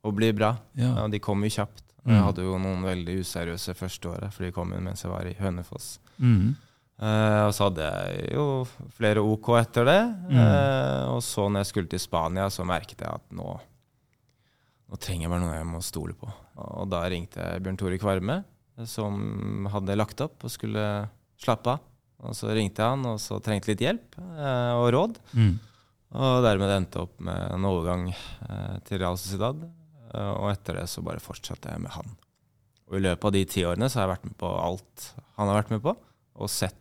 å 0.03 0.11
bli 0.11 0.33
bra. 0.35 0.49
Ja. 0.75 0.89
Ja, 0.97 1.05
de 1.07 1.21
kom 1.23 1.45
jo 1.45 1.51
kjapt. 1.55 1.92
Mm. 2.03 2.13
Jeg 2.17 2.23
hadde 2.27 2.45
jo 2.45 2.59
noen 2.59 2.83
veldig 2.83 3.15
useriøse 3.23 3.75
første 3.79 4.09
året, 4.11 4.35
for 4.35 4.43
de 4.43 4.53
kom 4.55 4.73
inn 4.75 4.83
mens 4.83 5.05
jeg 5.05 5.11
var 5.11 5.27
i 5.29 5.35
Hønefoss. 5.39 5.97
Mm. 6.19 6.53
Uh, 7.03 7.47
og 7.47 7.53
så 7.55 7.67
hadde 7.67 7.85
jeg 7.89 8.33
jo 8.35 8.45
flere 8.95 9.23
OK 9.25 9.49
etter 9.57 9.87
det. 9.87 10.01
Mm. 10.29 10.37
Uh, 10.37 11.13
og 11.15 11.21
så 11.25 11.47
når 11.47 11.63
jeg 11.63 11.71
skulle 11.71 11.91
til 11.91 12.03
Spania, 12.03 12.49
så 12.53 12.67
merket 12.67 13.01
jeg 13.01 13.09
at 13.09 13.25
nå, 13.35 13.55
nå 14.91 14.99
trenger 15.01 15.25
jeg 15.25 15.33
bare 15.33 15.45
noe 15.45 15.57
jeg 15.57 15.69
må 15.71 15.81
stole 15.83 16.15
på. 16.19 16.29
Og 16.63 16.87
da 16.91 17.01
ringte 17.11 17.41
jeg 17.41 17.63
Bjørn 17.65 17.79
Tore 17.81 17.99
Kvarme, 18.01 18.39
som 18.89 19.67
hadde 19.73 19.97
lagt 19.97 20.21
opp 20.25 20.43
og 20.43 20.53
skulle 20.53 20.85
slappe 21.41 21.77
av. 21.77 21.89
Og 22.23 22.35
så 22.37 22.53
ringte 22.55 22.79
jeg 22.79 22.93
han 22.93 23.03
og 23.09 23.17
så 23.19 23.39
trengte 23.43 23.71
litt 23.71 23.83
hjelp 23.83 24.19
uh, 24.19 24.79
og 24.79 24.89
råd. 24.95 25.21
Mm. 25.35 25.53
Og 26.13 26.43
dermed 26.45 26.75
endte 26.75 27.01
opp 27.07 27.15
med 27.25 27.55
en 27.55 27.65
overgang 27.65 28.03
til 28.85 28.99
Real 29.01 29.17
Sociedad. 29.17 29.63
Eh, 30.13 30.31
og 30.37 30.51
etter 30.53 30.79
det 30.79 30.87
så 30.91 31.03
bare 31.05 31.23
fortsatte 31.23 31.73
jeg 31.73 31.83
med 31.83 31.93
han. 31.95 32.15
Og 32.89 32.97
i 32.99 33.03
løpet 33.03 33.29
av 33.29 33.35
de 33.35 33.43
ti 33.49 33.65
årene 33.65 33.89
så 33.89 33.99
har 33.99 34.07
jeg 34.07 34.15
vært 34.17 34.29
med 34.29 34.37
på 34.43 34.53
alt 34.59 35.09
han 35.37 35.49
har 35.49 35.59
vært 35.61 35.73
med 35.73 35.83
på, 35.85 35.93
og 36.33 36.51
sett 36.51 36.79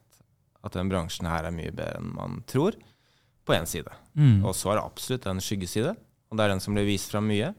at 0.63 0.77
den 0.77 0.91
bransjen 0.93 1.27
her 1.27 1.49
er 1.49 1.55
mye 1.55 1.73
bedre 1.75 1.99
enn 1.99 2.13
man 2.15 2.41
tror, 2.51 2.77
på 3.43 3.55
én 3.57 3.67
side. 3.67 3.91
Mm. 4.15 4.45
Og 4.47 4.53
så 4.55 4.71
er 4.71 4.79
det 4.79 4.85
absolutt 4.87 5.25
en 5.27 5.43
skyggeside, 5.43 5.97
og 6.31 6.39
det 6.39 6.45
er 6.45 6.53
den 6.53 6.63
som 6.63 6.77
blir 6.77 6.87
vist 6.87 7.11
fram 7.11 7.27
mye. 7.31 7.51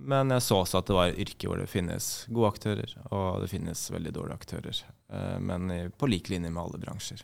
Men 0.00 0.32
jeg 0.32 0.44
så 0.46 0.62
også 0.62 0.80
at 0.80 0.88
det 0.88 0.96
var 0.96 1.10
et 1.10 1.20
yrke 1.20 1.50
hvor 1.50 1.60
det 1.60 1.68
finnes 1.68 2.06
gode 2.32 2.48
aktører, 2.54 2.94
og 3.12 3.42
det 3.42 3.50
finnes 3.52 3.82
veldig 3.92 4.14
dårlige 4.16 4.38
aktører. 4.40 4.80
Eh, 5.12 5.36
Men 5.44 5.68
på 5.98 6.08
lik 6.08 6.30
linje 6.32 6.48
med 6.50 6.62
alle 6.62 6.80
bransjer. 6.80 7.20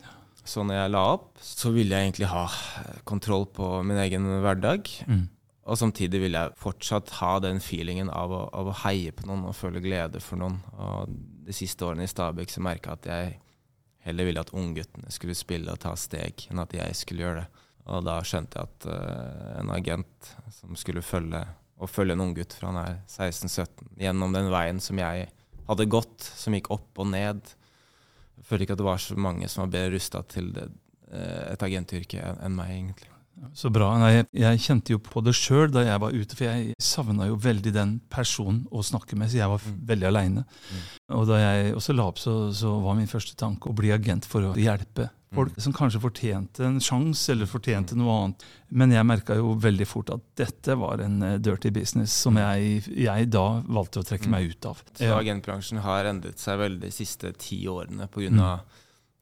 Så 0.49 0.65
når 0.65 0.79
jeg 0.83 0.93
la 0.93 1.03
opp, 1.15 1.31
så 1.45 1.73
ville 1.73 1.97
jeg 1.97 2.09
egentlig 2.11 2.29
ha 2.33 2.45
kontroll 3.09 3.47
på 3.53 3.71
min 3.85 3.99
egen 4.05 4.29
hverdag. 4.45 4.89
Mm. 5.09 5.27
Og 5.69 5.77
samtidig 5.77 6.23
vil 6.23 6.37
jeg 6.37 6.55
fortsatt 6.57 7.11
ha 7.19 7.35
den 7.45 7.61
feelingen 7.61 8.09
av 8.09 8.33
å, 8.33 8.41
av 8.57 8.71
å 8.71 8.77
heie 8.87 9.13
på 9.13 9.27
noen 9.29 9.45
og 9.51 9.57
føle 9.57 9.83
glede 9.85 10.21
for 10.25 10.41
noen. 10.41 10.57
Og 10.81 11.13
de 11.45 11.57
siste 11.57 11.85
årene 11.85 12.07
i 12.07 12.11
Stabæk 12.11 12.53
så 12.53 12.63
merka 12.65 12.95
jeg 12.95 13.01
at 13.03 13.09
jeg 13.13 13.35
heller 14.09 14.29
ville 14.29 14.41
at 14.41 14.53
ungguttene 14.57 15.13
skulle 15.13 15.37
spille 15.37 15.73
og 15.73 15.81
ta 15.83 15.93
steg, 15.99 16.47
enn 16.49 16.63
at 16.63 16.73
jeg 16.73 16.97
skulle 16.97 17.27
gjøre 17.27 17.43
det. 17.43 17.65
Og 17.89 18.05
da 18.05 18.19
skjønte 18.25 18.61
jeg 18.61 18.69
at 18.69 18.87
uh, 18.93 19.61
en 19.61 19.73
agent 19.73 20.31
som 20.53 20.77
skulle 20.77 21.05
følge, 21.05 21.43
følge 21.89 22.17
en 22.17 22.25
unggutt 22.25 22.57
fra 22.57 22.73
han 22.73 22.81
er 22.83 22.99
16-17 23.09 23.95
gjennom 24.01 24.35
den 24.37 24.51
veien 24.53 24.81
som 24.85 25.01
jeg 25.01 25.29
hadde 25.69 25.89
gått, 25.93 26.25
som 26.25 26.57
gikk 26.57 26.73
opp 26.73 27.01
og 27.01 27.11
ned. 27.13 27.53
Jeg 28.39 28.49
følte 28.49 28.67
ikke 28.67 28.77
at 28.77 28.83
det 28.83 28.89
var 28.89 29.05
så 29.05 29.17
mange 29.21 29.49
som 29.53 29.67
var 29.67 29.73
bedre 29.77 29.97
rusta 29.97 30.25
til 30.33 30.53
det, 30.57 30.69
uh, 31.13 31.45
et 31.53 31.69
agentyrke 31.69 32.35
enn 32.41 32.57
meg, 32.57 32.75
egentlig. 32.77 33.13
Så 33.55 33.71
bra. 33.73 33.97
Nei, 33.99 34.25
jeg, 34.33 34.59
kjente 34.61 34.91
jo 34.95 34.99
på 34.99 35.23
det 35.25 35.35
sjøl 35.35 35.71
da 35.73 35.83
jeg 35.87 36.01
var 36.01 36.13
ute, 36.15 36.35
for 36.37 36.45
jeg 36.45 36.75
savna 36.79 37.27
jo 37.29 37.37
veldig 37.37 37.73
den 37.73 38.01
personen 38.11 38.67
å 38.71 38.83
snakke 38.85 39.17
med, 39.17 39.31
så 39.31 39.37
jeg 39.41 39.49
var 39.49 39.59
Mm. 39.65 39.77
veldig 39.87 40.07
aleine. 40.09 40.45
Mm. 40.45 41.19
Og 41.19 41.27
da 41.27 41.39
jeg 41.39 41.75
også 41.75 41.95
la 41.97 42.07
opp, 42.09 42.19
så, 42.19 42.53
så 42.53 42.81
var 42.83 42.95
min 42.97 43.07
første 43.07 43.37
tanke 43.37 43.69
å 43.71 43.75
bli 43.75 43.91
agent 43.93 44.25
for 44.27 44.41
å 44.43 44.55
hjelpe 44.57 45.11
folk 45.35 45.53
Mm. 45.57 45.61
som 45.61 45.73
kanskje 45.73 46.01
fortjente 46.01 46.65
en 46.65 46.79
sjanse 46.81 47.29
eller 47.31 47.47
fortjente 47.47 47.95
noe 47.97 48.15
annet. 48.25 48.45
Men 48.73 48.91
jeg 48.91 49.05
merka 49.05 49.35
jo 49.37 49.55
veldig 49.61 49.87
fort 49.87 50.11
at 50.11 50.21
dette 50.37 50.75
var 50.79 51.01
en 51.05 51.23
eh, 51.23 51.37
dirty 51.39 51.71
business 51.71 52.11
som 52.13 52.35
jeg, 52.37 52.83
jeg 52.97 53.31
da 53.31 53.61
valgte 53.69 54.01
å 54.01 54.07
trekke 54.09 54.25
Mm. 54.27 54.31
meg 54.31 54.51
ut 54.51 54.67
av. 54.67 54.83
Så 54.95 55.05
agentbransjen 55.19 55.81
har 55.81 56.05
endret 56.05 56.39
seg 56.39 56.59
veldig 56.59 56.81
de 56.81 56.91
siste 56.91 57.33
ti 57.37 57.67
årene 57.67 58.09
pga. 58.09 58.31
Mm. 58.31 58.61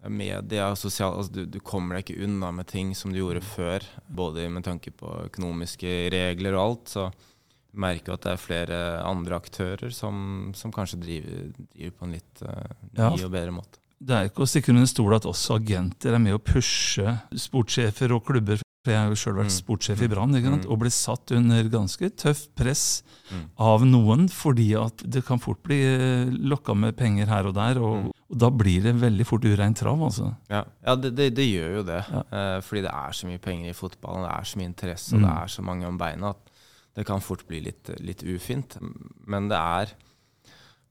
Media 0.09 0.69
sosial 0.79 1.17
altså 1.19 1.33
du, 1.33 1.45
du 1.51 1.59
kommer 1.65 1.97
deg 1.97 2.05
ikke 2.11 2.25
unna 2.27 2.51
med 2.55 2.69
ting 2.71 2.93
som 2.95 3.13
du 3.13 3.19
gjorde 3.23 3.43
før, 3.43 3.85
både 4.07 4.49
med 4.53 4.67
tanke 4.67 4.93
på 4.95 5.09
økonomiske 5.27 5.95
regler 6.15 6.55
og 6.55 6.63
alt. 6.63 6.93
Så 6.93 7.07
jeg 7.07 7.81
merker 7.87 8.13
jo 8.13 8.19
at 8.19 8.27
det 8.27 8.35
er 8.35 8.41
flere 8.45 8.79
andre 9.05 9.41
aktører 9.41 9.91
som, 9.93 10.53
som 10.57 10.73
kanskje 10.75 11.01
driver, 11.03 11.49
driver 11.75 11.97
på 11.99 12.07
en 12.09 12.15
litt 12.19 12.45
uh, 12.47 12.71
ny 12.93 13.03
Ja. 13.03 13.11
og 13.17 13.33
bedre 13.35 13.57
måte. 13.57 13.81
Det 13.97 14.13
er 14.13 14.29
ikke 14.29 14.45
å 14.45 14.49
stikke 14.49 14.75
under 14.75 14.87
stol 14.91 15.15
at 15.17 15.25
også 15.29 15.57
agenter 15.57 16.13
er 16.13 16.21
med 16.21 16.37
å 16.37 16.43
pushe 16.45 17.17
sportssjefer 17.33 18.13
og 18.13 18.27
klubber. 18.29 18.61
For 18.87 18.95
jeg 18.95 19.01
har 19.03 19.09
jo 19.11 19.17
sjøl 19.19 19.35
vært 19.41 19.51
Mm. 19.51 19.57
sportssjef 19.57 20.03
i 20.05 20.09
Brann? 20.13 20.31
Mm. 20.31 20.61
og 20.71 20.79
ble 20.79 20.91
satt 20.95 21.33
under 21.35 21.65
ganske 21.73 22.07
tøft 22.15 22.53
press 22.55 23.03
Mm. 23.33 23.49
av 23.59 23.83
noen, 23.83 24.29
fordi 24.31 24.69
at 24.79 25.03
det 25.03 25.25
kan 25.27 25.41
fort 25.43 25.59
bli 25.67 25.81
eh, 25.83 26.27
lokka 26.31 26.77
med 26.79 26.95
penger 26.97 27.27
her 27.27 27.47
og 27.51 27.55
der. 27.57 27.81
Og, 27.83 28.13
og 28.31 28.39
da 28.39 28.49
blir 28.55 28.85
det 28.85 28.95
veldig 28.95 29.27
fort 29.27 29.43
ureint 29.43 29.77
trav. 29.77 29.99
altså. 29.99 30.37
Ja, 30.49 30.63
ja 30.87 30.95
det, 30.95 31.17
det, 31.17 31.35
det 31.35 31.49
gjør 31.51 31.75
jo 31.81 31.83
det. 31.83 32.05
Ja. 32.13 32.23
Eh, 32.31 32.61
fordi 32.63 32.83
det 32.87 32.93
er 32.95 33.11
så 33.19 33.27
mye 33.27 33.43
penger 33.43 33.71
i 33.71 33.75
fotballen, 33.75 34.23
det 34.29 34.31
er 34.39 34.45
så 34.47 34.57
mye 34.63 34.71
interesse, 34.71 35.13
og 35.15 35.21
Mm. 35.21 35.27
det 35.27 35.35
er 35.43 35.47
så 35.57 35.63
mange 35.67 35.87
om 35.91 35.99
beina 35.99 36.31
at 36.31 36.51
det 36.95 37.05
kan 37.07 37.21
fort 37.21 37.43
bli 37.49 37.61
litt, 37.67 37.91
litt 38.01 38.23
ufint. 38.23 38.79
Men 39.27 39.49
det 39.49 39.59
er 39.59 39.91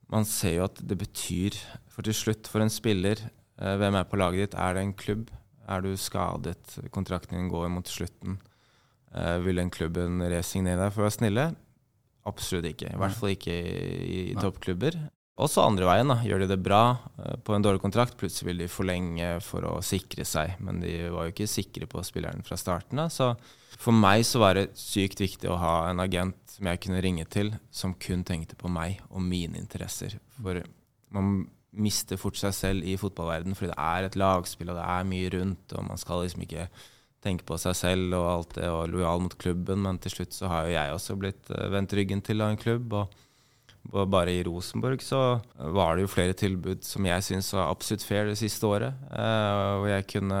Man 0.08 0.24
ser 0.24 0.54
jo 0.60 0.64
at 0.68 0.76
det 0.86 0.98
betyr 0.98 1.56
For 1.88 2.02
til 2.02 2.12
slutt, 2.14 2.46
for 2.46 2.60
en 2.60 2.68
spiller, 2.70 3.16
eh, 3.58 3.76
hvem 3.80 3.94
er 3.98 4.04
på 4.04 4.16
laget 4.20 4.50
ditt? 4.52 4.54
Er 4.60 4.74
det 4.74 4.82
en 4.84 4.92
klubb? 4.92 5.30
Er 5.66 5.82
du 5.82 5.92
skadet? 5.98 6.76
Kontrakten 6.94 7.38
din 7.38 7.50
går 7.50 7.68
mot 7.74 7.88
slutten. 7.90 8.38
Eh, 9.14 9.36
vil 9.44 9.58
den 9.60 9.72
klubben 9.72 10.22
resignere 10.30 10.86
deg 10.86 10.94
for 10.94 11.02
å 11.02 11.08
være 11.08 11.18
snille? 11.18 11.46
Absolutt 12.26 12.70
ikke. 12.72 12.90
I 12.92 13.00
hvert 13.00 13.18
fall 13.18 13.34
ikke 13.34 13.54
i, 13.54 14.22
i 14.32 14.38
toppklubber. 14.38 14.98
Også 15.36 15.60
andre 15.66 15.84
veien. 15.84 16.08
da. 16.08 16.16
Gjør 16.24 16.42
de 16.42 16.48
det 16.54 16.62
bra 16.64 16.82
eh, 17.20 17.36
på 17.44 17.54
en 17.54 17.64
dårlig 17.64 17.82
kontrakt, 17.82 18.16
plutselig 18.20 18.50
vil 18.50 18.62
de 18.64 18.70
forlenge 18.72 19.28
for 19.44 19.66
å 19.68 19.74
sikre 19.84 20.24
seg. 20.24 20.56
Men 20.64 20.80
de 20.80 20.94
var 21.12 21.26
jo 21.26 21.34
ikke 21.34 21.50
sikre 21.50 21.88
på 21.90 22.04
spilleren 22.06 22.46
fra 22.46 22.58
starten 22.60 23.02
av. 23.02 23.12
Så 23.12 23.32
for 23.76 23.96
meg 23.96 24.24
så 24.28 24.40
var 24.42 24.56
det 24.56 24.70
sykt 24.80 25.20
viktig 25.20 25.50
å 25.52 25.58
ha 25.60 25.74
en 25.90 26.00
agent 26.02 26.38
som 26.56 26.70
jeg 26.70 26.80
kunne 26.86 27.02
ringe 27.04 27.26
til, 27.28 27.52
som 27.70 27.92
kun 28.00 28.24
tenkte 28.24 28.56
på 28.56 28.70
meg 28.72 29.02
og 29.10 29.20
mine 29.24 29.60
interesser. 29.60 30.16
For 30.40 30.62
man 31.12 31.44
mister 31.76 32.16
fort 32.20 32.38
seg 32.40 32.54
selv 32.56 32.84
i 32.88 32.96
fotballverden 33.00 33.54
fordi 33.56 33.70
det 33.72 33.78
er 33.84 34.06
et 34.08 34.16
lagspill, 34.20 34.70
og 34.72 34.78
det 34.80 34.86
er 34.96 35.08
mye 35.10 35.30
rundt, 35.36 35.72
og 35.76 35.84
man 35.90 36.00
skal 36.00 36.22
liksom 36.24 36.42
ikke 36.46 36.68
tenke 37.26 37.44
på 37.48 37.56
seg 37.58 37.74
selv 37.74 38.14
og 38.14 38.26
alt 38.30 38.56
det, 38.58 38.66
og 38.70 38.88
lojal 38.92 39.20
mot 39.24 39.34
klubben, 39.40 39.80
men 39.82 39.98
til 39.98 40.12
slutt 40.14 40.32
så 40.36 40.48
har 40.52 40.66
jo 40.68 40.74
jeg 40.76 40.92
også 40.94 41.16
blitt 41.18 41.50
eh, 41.50 41.68
vendt 41.72 41.92
ryggen 41.98 42.22
til 42.22 42.40
av 42.44 42.52
en 42.54 42.60
klubb. 42.60 42.92
og 42.94 44.08
bare 44.10 44.32
i 44.34 44.42
Rosenborg 44.42 44.98
så 45.02 45.40
var 45.56 45.94
det 45.96 46.02
jo 46.06 46.10
flere 46.10 46.34
tilbud 46.34 46.82
som 46.82 47.04
jeg 47.06 47.22
syns 47.22 47.52
var 47.54 47.70
absolutt 47.70 48.02
fair 48.02 48.26
det 48.26 48.38
siste 48.38 48.66
året. 48.66 48.94
hvor 49.12 49.78
og 49.78 49.86
jeg 49.88 50.06
kunne 50.10 50.40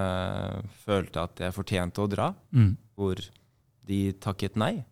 følte 0.84 1.22
at 1.22 1.38
jeg 1.44 1.54
fortjente 1.54 2.02
å 2.02 2.08
dra, 2.10 2.32
Mm. 2.52 2.76
hvor 2.96 3.16
de 3.86 4.12
takket 4.12 4.56
nei. 4.56 4.84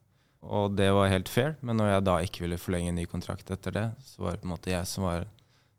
Og 0.44 0.76
det 0.76 0.90
var 0.92 1.08
helt 1.08 1.28
fair, 1.28 1.56
men 1.62 1.76
når 1.76 1.88
jeg 1.94 2.04
da 2.04 2.16
ikke 2.22 2.40
ville 2.44 2.58
forlenge 2.60 2.88
en 2.92 2.94
ny 3.00 3.06
kontrakt 3.06 3.50
etter 3.50 3.72
det, 3.72 3.86
så 4.04 4.22
var 4.22 4.32
det 4.32 4.42
på 4.42 4.46
en 4.48 4.52
måte 4.56 4.70
jeg 4.70 4.86
som 4.86 5.04
var 5.04 5.24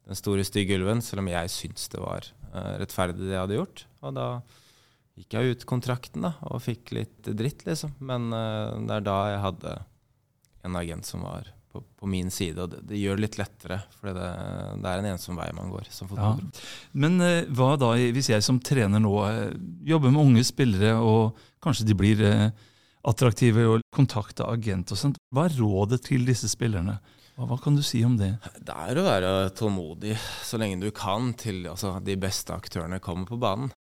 den 0.05 0.19
store 0.19 0.45
stygge 0.45 0.77
ulven, 0.77 1.01
selv 1.03 1.23
om 1.23 1.31
jeg 1.31 1.51
syntes 1.53 1.89
det 1.93 2.01
var 2.01 2.27
eh, 2.53 2.77
rettferdig 2.81 3.23
det 3.23 3.33
jeg 3.33 3.41
hadde 3.41 3.59
gjort. 3.59 3.83
Og 4.05 4.15
da 4.17 4.29
gikk 5.15 5.35
jeg 5.37 5.55
ut 5.55 5.67
kontrakten 5.69 6.25
da, 6.27 6.35
og 6.51 6.63
fikk 6.63 6.93
litt 6.97 7.29
dritt, 7.39 7.63
liksom. 7.67 7.95
Men 8.03 8.27
uh, 8.35 8.75
det 8.83 8.97
er 8.97 9.05
da 9.05 9.19
jeg 9.31 9.43
hadde 9.45 9.75
en 10.67 10.75
agent 10.75 11.07
som 11.07 11.23
var 11.23 11.47
på, 11.71 11.79
på 12.01 12.09
min 12.11 12.27
side, 12.33 12.59
og 12.59 12.73
det, 12.73 12.81
det 12.89 12.99
gjør 12.99 13.17
det 13.17 13.23
litt 13.23 13.37
lettere. 13.39 13.79
For 13.95 14.11
det, 14.11 14.27
det 14.83 14.91
er 14.91 15.01
en 15.01 15.09
ensom 15.13 15.39
vei 15.39 15.47
man 15.55 15.71
går 15.71 15.87
som 15.93 16.11
Ja. 16.19 16.33
Men 16.91 17.15
uh, 17.23 17.47
hva 17.55 17.73
da 17.79 17.93
hvis 17.95 18.33
jeg 18.33 18.45
som 18.45 18.59
trener 18.59 19.01
nå 19.01 19.15
jobber 19.87 20.11
med 20.11 20.23
unge 20.27 20.45
spillere, 20.47 20.97
og 20.99 21.39
kanskje 21.63 21.87
de 21.87 21.97
blir 21.97 22.21
uh, 22.27 22.49
attraktive 23.07 23.65
og 23.69 23.85
kontakter 23.95 24.49
agent 24.51 24.91
og 24.91 24.99
sånt. 24.99 25.21
Hva 25.33 25.47
er 25.47 25.59
rådet 25.61 26.03
til 26.09 26.27
disse 26.27 26.49
spillerne? 26.51 26.99
Hva, 27.35 27.47
hva 27.49 27.57
kan 27.59 27.75
du 27.75 27.83
si 27.83 27.99
om 28.07 28.15
det? 28.19 28.31
Det 28.63 28.73
er 28.73 28.99
å 28.99 29.05
være 29.05 29.31
tålmodig 29.57 30.15
så 30.17 30.59
lenge 30.61 30.79
du 30.83 30.91
kan 30.95 31.33
til 31.39 31.65
altså, 31.67 31.97
de 32.03 32.15
beste 32.19 32.55
aktørene 32.55 33.01
kommer 33.03 33.27
på 33.27 33.39
banen. 33.41 33.73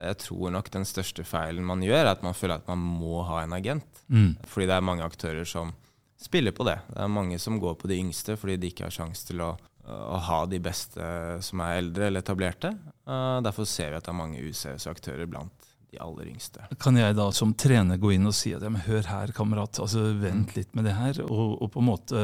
Jeg 0.00 0.16
tror 0.22 0.52
nok 0.54 0.70
den 0.72 0.86
største 0.88 1.26
feilen 1.28 1.66
man 1.66 1.82
gjør, 1.84 2.04
er 2.06 2.14
at 2.14 2.22
man 2.24 2.36
føler 2.36 2.56
at 2.56 2.68
man 2.70 2.80
må 2.80 3.20
ha 3.28 3.42
en 3.42 3.56
agent. 3.56 4.04
Mm. 4.08 4.38
Fordi 4.48 4.68
det 4.70 4.76
er 4.76 4.86
mange 4.86 5.04
aktører 5.04 5.48
som 5.48 5.74
spiller 6.20 6.54
på 6.56 6.64
det. 6.68 6.78
Det 6.88 7.02
er 7.04 7.12
mange 7.12 7.40
som 7.42 7.58
går 7.60 7.76
på 7.80 7.90
de 7.90 7.98
yngste 8.00 8.36
fordi 8.40 8.56
de 8.60 8.70
ikke 8.70 8.86
har 8.86 8.94
sjanse 8.94 9.28
til 9.28 9.42
å, 9.44 9.50
å 9.84 10.20
ha 10.30 10.40
de 10.48 10.60
beste 10.62 11.10
som 11.44 11.64
er 11.66 11.82
eldre 11.82 12.08
eller 12.08 12.24
etablerte. 12.24 12.72
Uh, 13.08 13.40
derfor 13.44 13.68
ser 13.68 13.92
vi 13.92 14.00
at 14.00 14.06
det 14.06 14.14
er 14.14 14.20
mange 14.22 14.44
useriøse 14.44 14.94
aktører 14.94 15.28
blant 15.28 15.59
de 15.90 15.98
aller 16.02 16.30
yngste. 16.30 16.64
Kan 16.82 16.98
jeg 16.98 17.16
da 17.18 17.26
som 17.34 17.52
trener 17.58 17.98
gå 18.00 18.12
inn 18.14 18.28
og 18.28 18.34
si 18.36 18.52
at 18.54 18.62
ja, 18.64 18.70
men 18.72 18.84
hør 18.84 19.08
her, 19.10 19.32
kamerat, 19.34 19.80
altså 19.82 20.04
vent 20.20 20.54
litt 20.56 20.72
med 20.78 20.86
det 20.86 20.94
her, 20.98 21.22
og, 21.26 21.56
og 21.58 21.72
på 21.74 21.82
en 21.82 21.88
måte 21.88 22.22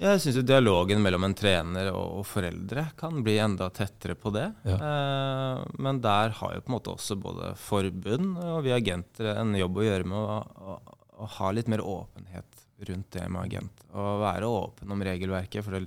Jeg 0.00 0.22
syns 0.22 0.40
dialogen 0.46 1.00
mellom 1.04 1.28
en 1.28 1.36
trener 1.38 1.92
og, 1.92 2.20
og 2.20 2.26
foreldre 2.28 2.88
kan 2.98 3.22
bli 3.26 3.38
enda 3.42 3.70
tettere 3.74 4.18
på 4.18 4.32
det. 4.34 4.48
Ja. 4.66 4.76
Eh, 4.76 5.62
men 5.82 6.02
der 6.04 6.34
har 6.40 6.56
jo 6.56 6.64
på 6.64 6.72
en 6.72 6.76
måte 6.76 6.96
også 6.96 7.18
både 7.20 7.54
forbund 7.60 8.36
og 8.42 8.60
vi 8.66 8.74
agenter 8.76 9.32
en 9.36 9.54
jobb 9.56 9.80
å 9.80 9.86
gjøre 9.86 10.10
med 10.10 10.18
å, 10.18 10.40
å, 10.74 10.98
å 11.22 11.30
ha 11.38 11.54
litt 11.54 11.70
mer 11.72 11.84
åpenhet 11.84 12.66
rundt 12.90 13.14
det 13.16 13.24
med 13.30 13.46
agent. 13.46 13.86
Og 13.94 14.20
være 14.20 14.50
åpen 14.50 14.92
om 14.92 15.04
regelverket. 15.06 15.64
For 15.64 15.78
det, 15.78 15.86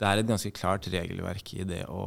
det 0.00 0.08
er 0.08 0.20
et 0.20 0.28
ganske 0.28 0.52
klart 0.56 0.88
regelverk 0.92 1.54
i 1.56 1.64
det 1.68 1.84
å, 1.88 2.02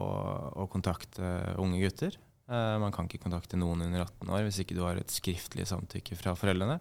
å 0.53 0.67
kontakte 0.71 1.55
unge 1.61 1.81
gutter. 1.81 2.19
Eh, 2.51 2.75
man 2.81 2.91
kan 2.95 3.07
ikke 3.07 3.23
kontakte 3.23 3.59
noen 3.59 3.85
under 3.85 4.03
18 4.05 4.33
år 4.33 4.43
hvis 4.47 4.59
ikke 4.63 4.75
du 4.77 4.83
har 4.83 4.99
et 4.99 5.13
skriftlig 5.13 5.67
samtykke 5.69 6.17
fra 6.19 6.35
foreldrene. 6.39 6.79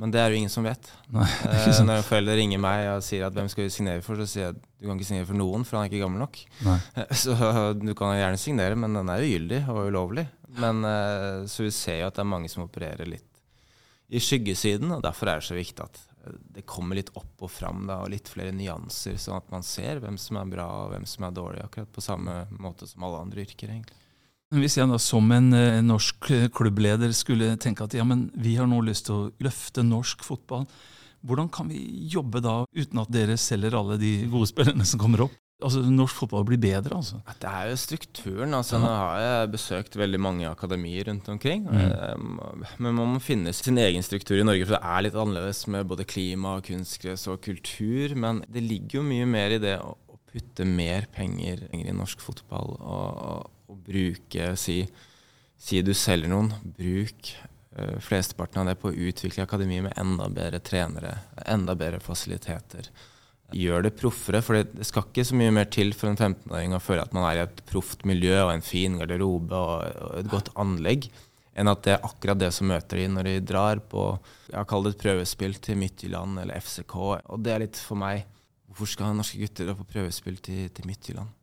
Men 0.00 0.12
det 0.14 0.20
er 0.22 0.32
jo 0.32 0.38
ingen 0.38 0.52
som 0.52 0.64
vet. 0.64 0.86
Nei, 1.14 1.26
Eh, 1.50 1.80
når 1.86 2.04
foreldre 2.06 2.36
ringer 2.38 2.60
meg 2.62 2.86
og 2.92 3.04
sier 3.04 3.26
at 3.26 3.36
hvem 3.36 3.48
skal 3.50 3.66
du 3.66 3.74
signere 3.74 4.04
for, 4.06 4.18
så 4.20 4.28
sier 4.28 4.46
jeg 4.48 4.56
at 4.56 4.60
du 4.80 4.86
kan 4.88 4.98
ikke 4.98 5.08
signere 5.10 5.28
for 5.28 5.38
noen, 5.38 5.66
for 5.66 5.78
han 5.78 5.86
er 5.86 5.92
ikke 5.92 6.04
gammel 6.04 6.22
nok. 6.24 6.42
Nei. 6.66 6.78
Så 7.16 7.34
du 7.86 7.94
kan 7.98 8.14
gjerne 8.18 8.40
signere, 8.40 8.78
men 8.78 8.96
den 8.96 9.10
er 9.12 9.26
ugyldig 9.26 9.64
og 9.70 9.88
ulovlig. 9.90 10.26
Men, 10.58 10.84
eh, 10.86 11.42
så 11.50 11.66
vi 11.66 11.74
ser 11.74 12.00
jo 12.02 12.10
at 12.10 12.16
det 12.18 12.24
er 12.24 12.32
mange 12.32 12.50
som 12.50 12.64
opererer 12.66 13.10
litt 13.10 13.26
i 14.10 14.18
skyggesiden, 14.18 14.90
og 14.90 15.04
derfor 15.06 15.30
er 15.30 15.38
det 15.38 15.46
så 15.46 15.54
viktig 15.54 15.84
at 15.84 16.00
eh, 16.26 16.38
det 16.56 16.66
kommer 16.66 16.98
litt 16.98 17.12
opp 17.18 17.44
og 17.46 17.52
fram, 17.52 17.84
da, 17.86 18.00
og 18.02 18.10
litt 18.10 18.30
flere 18.30 18.54
nyanser, 18.56 19.18
sånn 19.22 19.38
at 19.38 19.50
man 19.54 19.66
ser 19.66 20.02
hvem 20.02 20.18
som 20.18 20.40
er 20.40 20.50
bra 20.50 20.66
og 20.84 20.94
hvem 20.94 21.06
som 21.06 21.28
er 21.28 21.36
dårlig, 21.36 21.62
akkurat 21.66 21.92
på 21.94 22.02
samme 22.04 22.42
måte 22.58 22.88
som 22.90 23.06
alle 23.06 23.22
andre 23.26 23.44
yrker, 23.46 23.70
egentlig. 23.70 23.98
Hvis 24.50 24.78
jeg 24.80 24.90
da 24.90 24.96
som 24.98 25.28
en 25.30 25.52
eh, 25.54 25.82
norsk 25.86 26.30
eh, 26.34 26.48
klubbleder 26.50 27.12
skulle 27.14 27.52
tenke 27.62 27.86
at 27.86 27.94
ja, 27.94 28.06
men 28.06 28.28
vi 28.34 28.56
har 28.58 28.66
nå 28.66 28.80
lyst 28.82 29.06
til 29.06 29.14
å 29.14 29.28
løfte 29.44 29.84
norsk 29.86 30.24
fotball, 30.26 30.64
hvordan 31.22 31.50
kan 31.52 31.68
vi 31.70 31.78
jobbe 32.10 32.42
da 32.42 32.64
uten 32.74 33.02
at 33.02 33.12
dere 33.12 33.36
selger 33.38 33.76
alle 33.78 33.98
de 34.00 34.24
gode 34.32 34.48
spillerne 34.50 34.86
som 34.88 34.98
kommer 35.02 35.26
opp? 35.28 35.36
Altså, 35.60 35.82
Norsk 35.84 36.22
fotball 36.22 36.46
blir 36.48 36.60
bedre, 36.60 36.96
altså. 36.96 37.18
Det 37.36 37.48
er 37.50 37.66
jo 37.68 37.76
strukturen. 37.76 38.54
altså 38.56 38.78
Nå 38.80 38.88
har 38.88 39.18
jeg 39.20 39.50
besøkt 39.52 39.98
veldig 40.00 40.20
mange 40.22 40.48
akademier 40.48 41.10
rundt 41.10 41.28
omkring. 41.28 41.66
Mm. 41.68 41.80
eh, 41.84 42.70
Men 42.80 42.96
man 42.96 43.14
må 43.14 43.20
finne 43.20 43.52
sin 43.52 43.78
egen 43.78 44.02
struktur 44.02 44.40
i 44.40 44.46
Norge, 44.46 44.64
for 44.64 44.78
det 44.78 44.82
er 44.94 45.04
litt 45.04 45.18
annerledes 45.20 45.66
med 45.68 45.88
både 45.90 46.08
klima, 46.08 46.56
kunstgress 46.64 47.28
og 47.28 47.42
kultur. 47.44 48.16
Men 48.16 48.40
det 48.48 48.64
ligger 48.64 49.02
jo 49.02 49.06
mye 49.12 49.28
mer 49.28 49.56
i 49.58 49.60
det 49.60 49.76
å 49.84 49.98
putte 50.30 50.64
mer 50.64 51.06
penger 51.12 51.66
i 51.76 51.92
norsk 51.92 52.22
fotball 52.22 52.76
og, 52.78 53.50
og 53.70 53.78
bruke 53.86 54.50
si, 54.58 54.82
si 55.60 55.80
du 55.86 55.92
selger 55.96 56.32
noen, 56.32 56.50
bruk 56.76 57.30
uh, 57.78 57.96
flesteparten 58.02 58.62
av 58.62 58.72
det 58.72 58.76
på 58.82 58.90
å 58.90 58.98
utvikle 59.08 59.46
akademi 59.46 59.80
med 59.86 59.96
enda 60.00 60.28
bedre 60.32 60.62
trenere, 60.64 61.16
enda 61.46 61.76
bedre 61.78 62.02
fasiliteter 62.04 62.90
gjør 63.56 63.86
det 63.86 63.96
proffere. 63.98 64.42
For 64.44 64.60
det 64.60 64.86
skal 64.86 65.08
ikke 65.08 65.26
så 65.26 65.38
mye 65.38 65.54
mer 65.54 65.70
til 65.72 65.94
for 65.96 66.10
en 66.10 66.18
15-åring 66.18 66.76
å 66.76 66.82
føle 66.82 67.04
at 67.06 67.16
man 67.16 67.26
er 67.28 67.40
i 67.40 67.44
et 67.46 67.64
proft 67.70 68.04
miljø 68.08 68.36
og 68.44 68.54
en 68.54 68.64
fin 68.64 68.98
garderobe 69.00 69.58
og, 69.58 70.02
og 70.06 70.18
et 70.20 70.30
godt 70.30 70.52
anlegg, 70.60 71.08
enn 71.58 71.70
at 71.70 71.82
det 71.86 71.96
er 71.96 72.06
akkurat 72.06 72.38
det 72.40 72.52
som 72.54 72.70
møter 72.70 73.02
de 73.02 73.08
når 73.10 73.26
de 73.26 73.48
drar 73.50 73.82
på 73.90 74.04
jeg 74.50 74.58
har 74.58 74.84
det 74.84 74.94
et 74.94 75.02
prøvespill 75.02 75.56
til 75.62 75.80
Midtjylland 75.80 76.42
eller 76.44 76.62
FCK. 76.62 76.96
Og 77.26 77.42
det 77.42 77.54
er 77.54 77.66
litt 77.66 77.80
for 77.80 78.00
meg 78.00 78.26
Hvorfor 78.70 78.86
skal 78.86 79.16
norske 79.18 79.40
gutter 79.40 79.66
dra 79.66 79.72
på 79.74 79.84
prøvespill 79.90 80.36
til, 80.46 80.68
til 80.70 80.86
Midtjylland? 80.86 81.39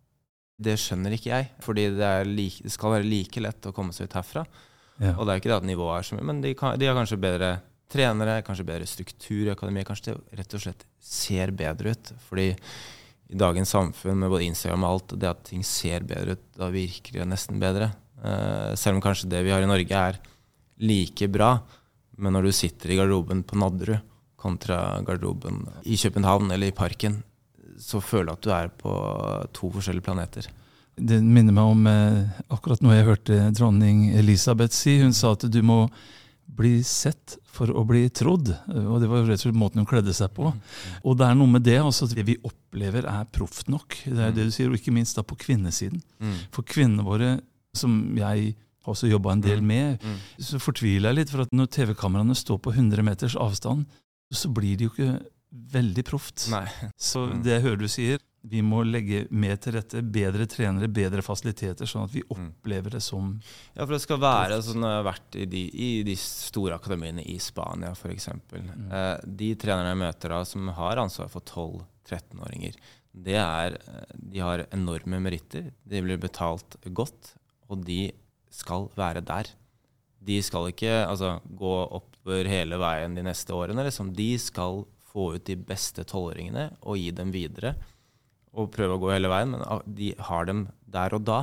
Det 0.58 0.74
skjønner 0.82 1.14
ikke 1.14 1.30
jeg, 1.30 1.50
fordi 1.62 1.86
det, 1.94 2.12
like, 2.32 2.64
det, 2.66 2.74
skal 2.74 2.96
være 2.96 3.06
like 3.06 3.42
lett 3.44 3.70
å 3.70 3.74
komme 3.76 3.94
seg 3.94 4.10
ut 4.10 4.18
herfra. 4.18 4.46
Ja. 4.98 5.14
Og 5.14 5.28
det 5.28 5.34
er 5.34 5.42
ikke 5.42 5.52
det 5.52 5.60
at 5.60 5.68
nivået 5.70 6.00
er 6.00 6.08
så 6.08 6.18
mye, 6.18 6.26
men 6.26 6.40
de, 6.42 6.54
kan, 6.58 6.78
de, 6.80 6.88
har 6.90 6.98
kanskje 6.98 7.20
bedre 7.22 7.52
trenere, 7.94 8.40
kanskje 8.46 8.66
bedre 8.68 8.88
struktur 8.90 9.46
i 9.46 9.54
akademiet. 9.54 9.88
Kanskje 9.88 10.16
det 10.16 10.40
rett 10.42 10.56
og 10.58 10.64
slett 10.64 10.88
ser 11.04 11.54
bedre 11.56 11.94
ut. 11.94 12.12
Fordi 12.26 12.48
i 12.52 13.38
dagens 13.38 13.72
samfunn 13.76 14.18
med 14.24 14.32
både 14.34 14.48
Instagram 14.48 14.88
og 14.88 14.96
alt, 14.96 15.16
det 15.22 15.30
at 15.30 15.46
ting 15.48 15.64
ser 15.68 16.06
bedre 16.08 16.38
ut, 16.38 16.44
da 16.58 16.72
virker 16.74 17.22
det 17.22 17.30
nesten 17.30 17.62
bedre. 17.62 17.92
Uh, 18.18 18.74
selv 18.80 18.98
om 18.98 19.04
kanskje 19.04 19.30
det 19.30 19.44
vi 19.46 19.54
har 19.54 19.62
i 19.62 19.70
Norge 19.70 20.04
er 20.10 20.18
like 20.82 21.30
bra, 21.30 21.58
men 22.18 22.34
når 22.34 22.48
du 22.48 22.56
sitter 22.56 22.94
i 22.94 22.98
garderoben 22.98 23.44
på 23.46 23.58
Nadderud 23.62 24.02
kontra 24.38 25.00
garderoben 25.06 25.64
i 25.90 25.98
København 25.98 26.52
eller 26.54 26.70
i 26.70 26.76
parken, 26.76 27.20
så 27.78 28.02
føler 28.02 28.32
du 28.32 28.36
at 28.36 28.46
du 28.46 28.54
er 28.56 28.72
på 28.74 28.94
to 29.56 29.72
forskjellige 29.74 30.08
planeter. 30.08 30.48
Det 30.98 31.20
minner 31.22 31.54
meg 31.54 31.74
om 31.74 31.90
eh, 31.90 32.38
akkurat 32.54 32.82
noe 32.82 32.96
jeg 32.98 33.06
hørte 33.06 33.42
dronning 33.54 34.08
Elisabeth 34.18 34.74
si. 34.74 34.98
Hun 35.04 35.14
sa 35.14 35.36
at 35.36 35.46
du 35.54 35.60
må 35.66 35.84
bli 36.58 36.80
sett 36.86 37.36
for 37.58 37.70
å 37.70 37.84
bli 37.88 38.08
trodd. 38.14 38.50
Og 38.72 38.98
det 39.02 39.10
var 39.12 39.26
rett 39.28 39.38
og 39.38 39.46
slett 39.46 39.60
måten 39.60 39.84
hun 39.84 39.90
kledde 39.90 40.16
seg 40.16 40.32
på. 40.34 40.50
Og 41.04 41.18
det 41.20 41.28
er 41.28 41.38
noe 41.38 41.52
med 41.52 41.66
det 41.68 41.78
altså, 41.82 42.08
det 42.10 42.26
vi 42.28 42.38
opplever, 42.48 43.06
er 43.10 43.30
proft 43.34 43.70
nok. 43.72 44.00
Det 44.06 44.24
er 44.24 44.34
det 44.34 44.48
du 44.48 44.54
sier, 44.56 44.72
og 44.72 44.80
ikke 44.80 44.96
minst 44.96 45.20
da 45.20 45.26
på 45.28 45.38
kvinnesiden. 45.40 46.02
Mm. 46.24 46.40
For 46.56 46.66
kvinnene 46.68 47.06
våre, 47.06 47.36
som 47.78 48.00
jeg 48.18 48.56
har 48.58 48.94
også 48.94 49.12
jobba 49.12 49.36
en 49.36 49.44
del 49.44 49.62
mm. 49.62 49.70
med, 49.70 50.02
mm. 50.02 50.20
så 50.50 50.62
fortviler 50.64 51.12
jeg 51.12 51.20
litt. 51.20 51.34
For 51.34 51.46
at 51.46 51.56
når 51.56 51.72
TV-kameraene 51.78 52.38
står 52.38 52.62
på 52.64 52.74
100 52.74 53.06
meters 53.06 53.38
avstand, 53.38 53.86
så 54.34 54.52
blir 54.52 54.80
de 54.80 54.88
jo 54.88 54.96
ikke 54.96 55.12
veldig 55.50 56.04
proft. 56.06 56.48
Så 56.98 57.28
mm. 57.28 57.44
det 57.46 57.56
jeg 57.56 57.66
hører 57.66 57.80
du 57.82 57.88
sier, 57.92 58.24
vi 58.48 58.62
må 58.64 58.84
legge 58.86 59.26
mer 59.34 59.58
til 59.60 59.76
rette, 59.76 60.02
bedre 60.02 60.46
trenere, 60.50 60.88
bedre 60.92 61.24
fasiliteter, 61.26 61.90
sånn 61.90 62.06
at 62.08 62.14
vi 62.14 62.24
opplever 62.32 62.96
det 62.96 63.02
som 63.04 63.34
Ja, 63.74 63.84
for 63.84 63.96
det 63.96 64.04
skal 64.04 64.22
være 64.24 64.60
sånn 64.64 64.86
jeg 64.86 65.00
har 65.00 65.08
vært 65.08 65.38
i 65.40 65.48
de, 65.52 65.64
i 65.68 65.90
de 66.08 66.16
store 66.22 66.78
akademiene 66.78 67.26
i 67.28 67.38
Spania 67.44 67.92
f.eks. 67.96 68.30
Mm. 68.54 68.70
Eh, 68.88 69.14
de 69.42 69.52
trenerne 69.60 69.92
jeg 69.92 70.02
møter 70.04 70.36
da, 70.36 70.42
som 70.48 70.72
har 70.78 71.02
ansvar 71.04 71.32
for 71.34 71.44
12-13-åringer, 71.44 72.78
det 73.18 73.38
er, 73.42 73.80
eh, 73.82 74.18
de 74.32 74.44
har 74.44 74.68
enorme 74.70 75.20
meritter. 75.24 75.72
De 75.84 76.04
blir 76.06 76.22
betalt 76.22 76.78
godt, 76.86 77.34
og 77.68 77.84
de 77.88 78.12
skal 78.54 78.88
være 78.98 79.26
der. 79.26 79.50
De 80.28 80.38
skal 80.44 80.70
ikke 80.72 80.94
altså, 81.06 81.38
gå 81.46 81.74
oppover 82.00 82.48
hele 82.50 82.80
veien 82.82 83.16
de 83.18 83.26
neste 83.26 83.54
årene. 83.56 83.86
Liksom. 83.88 84.14
De 84.16 84.32
skal 84.42 84.86
få 85.18 85.32
ut 85.36 85.46
de 85.50 85.58
beste 85.58 86.06
tolvåringene 86.06 86.70
og 86.84 87.00
gi 87.02 87.10
dem 87.18 87.34
videre. 87.34 87.74
Og 88.58 88.72
prøve 88.74 88.98
å 88.98 89.02
gå 89.02 89.12
hele 89.14 89.32
veien, 89.32 89.54
men 89.54 89.94
de 89.98 90.14
har 90.30 90.46
dem 90.50 90.68
der 90.86 91.16
og 91.18 91.26
da. 91.26 91.40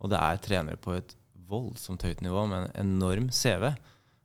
Og 0.00 0.12
det 0.12 0.20
er 0.20 0.40
trenere 0.40 0.80
på 0.80 0.96
et 0.96 1.14
voldsomt 1.50 2.04
høyt 2.06 2.22
nivå 2.24 2.46
med 2.48 2.70
en 2.70 2.86
enorm 2.86 3.28
CV, 3.34 3.72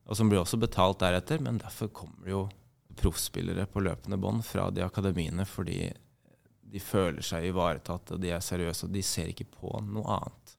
og 0.06 0.18
som 0.18 0.30
blir 0.30 0.44
også 0.44 0.60
betalt 0.62 1.02
deretter. 1.02 1.42
Men 1.44 1.60
derfor 1.60 1.92
kommer 1.92 2.32
jo 2.32 2.46
proffspillere 2.96 3.68
på 3.68 3.84
løpende 3.84 4.20
bånd 4.22 4.46
fra 4.48 4.70
de 4.72 4.86
akademiene 4.86 5.44
fordi 5.50 5.90
de 6.76 6.82
føler 6.82 7.24
seg 7.24 7.50
ivaretatt, 7.50 8.16
og 8.16 8.22
de 8.24 8.32
er 8.36 8.44
seriøse, 8.44 8.88
og 8.88 8.96
de 8.96 9.04
ser 9.06 9.32
ikke 9.32 9.48
på 9.52 9.72
noe 9.86 10.18
annet. 10.18 10.56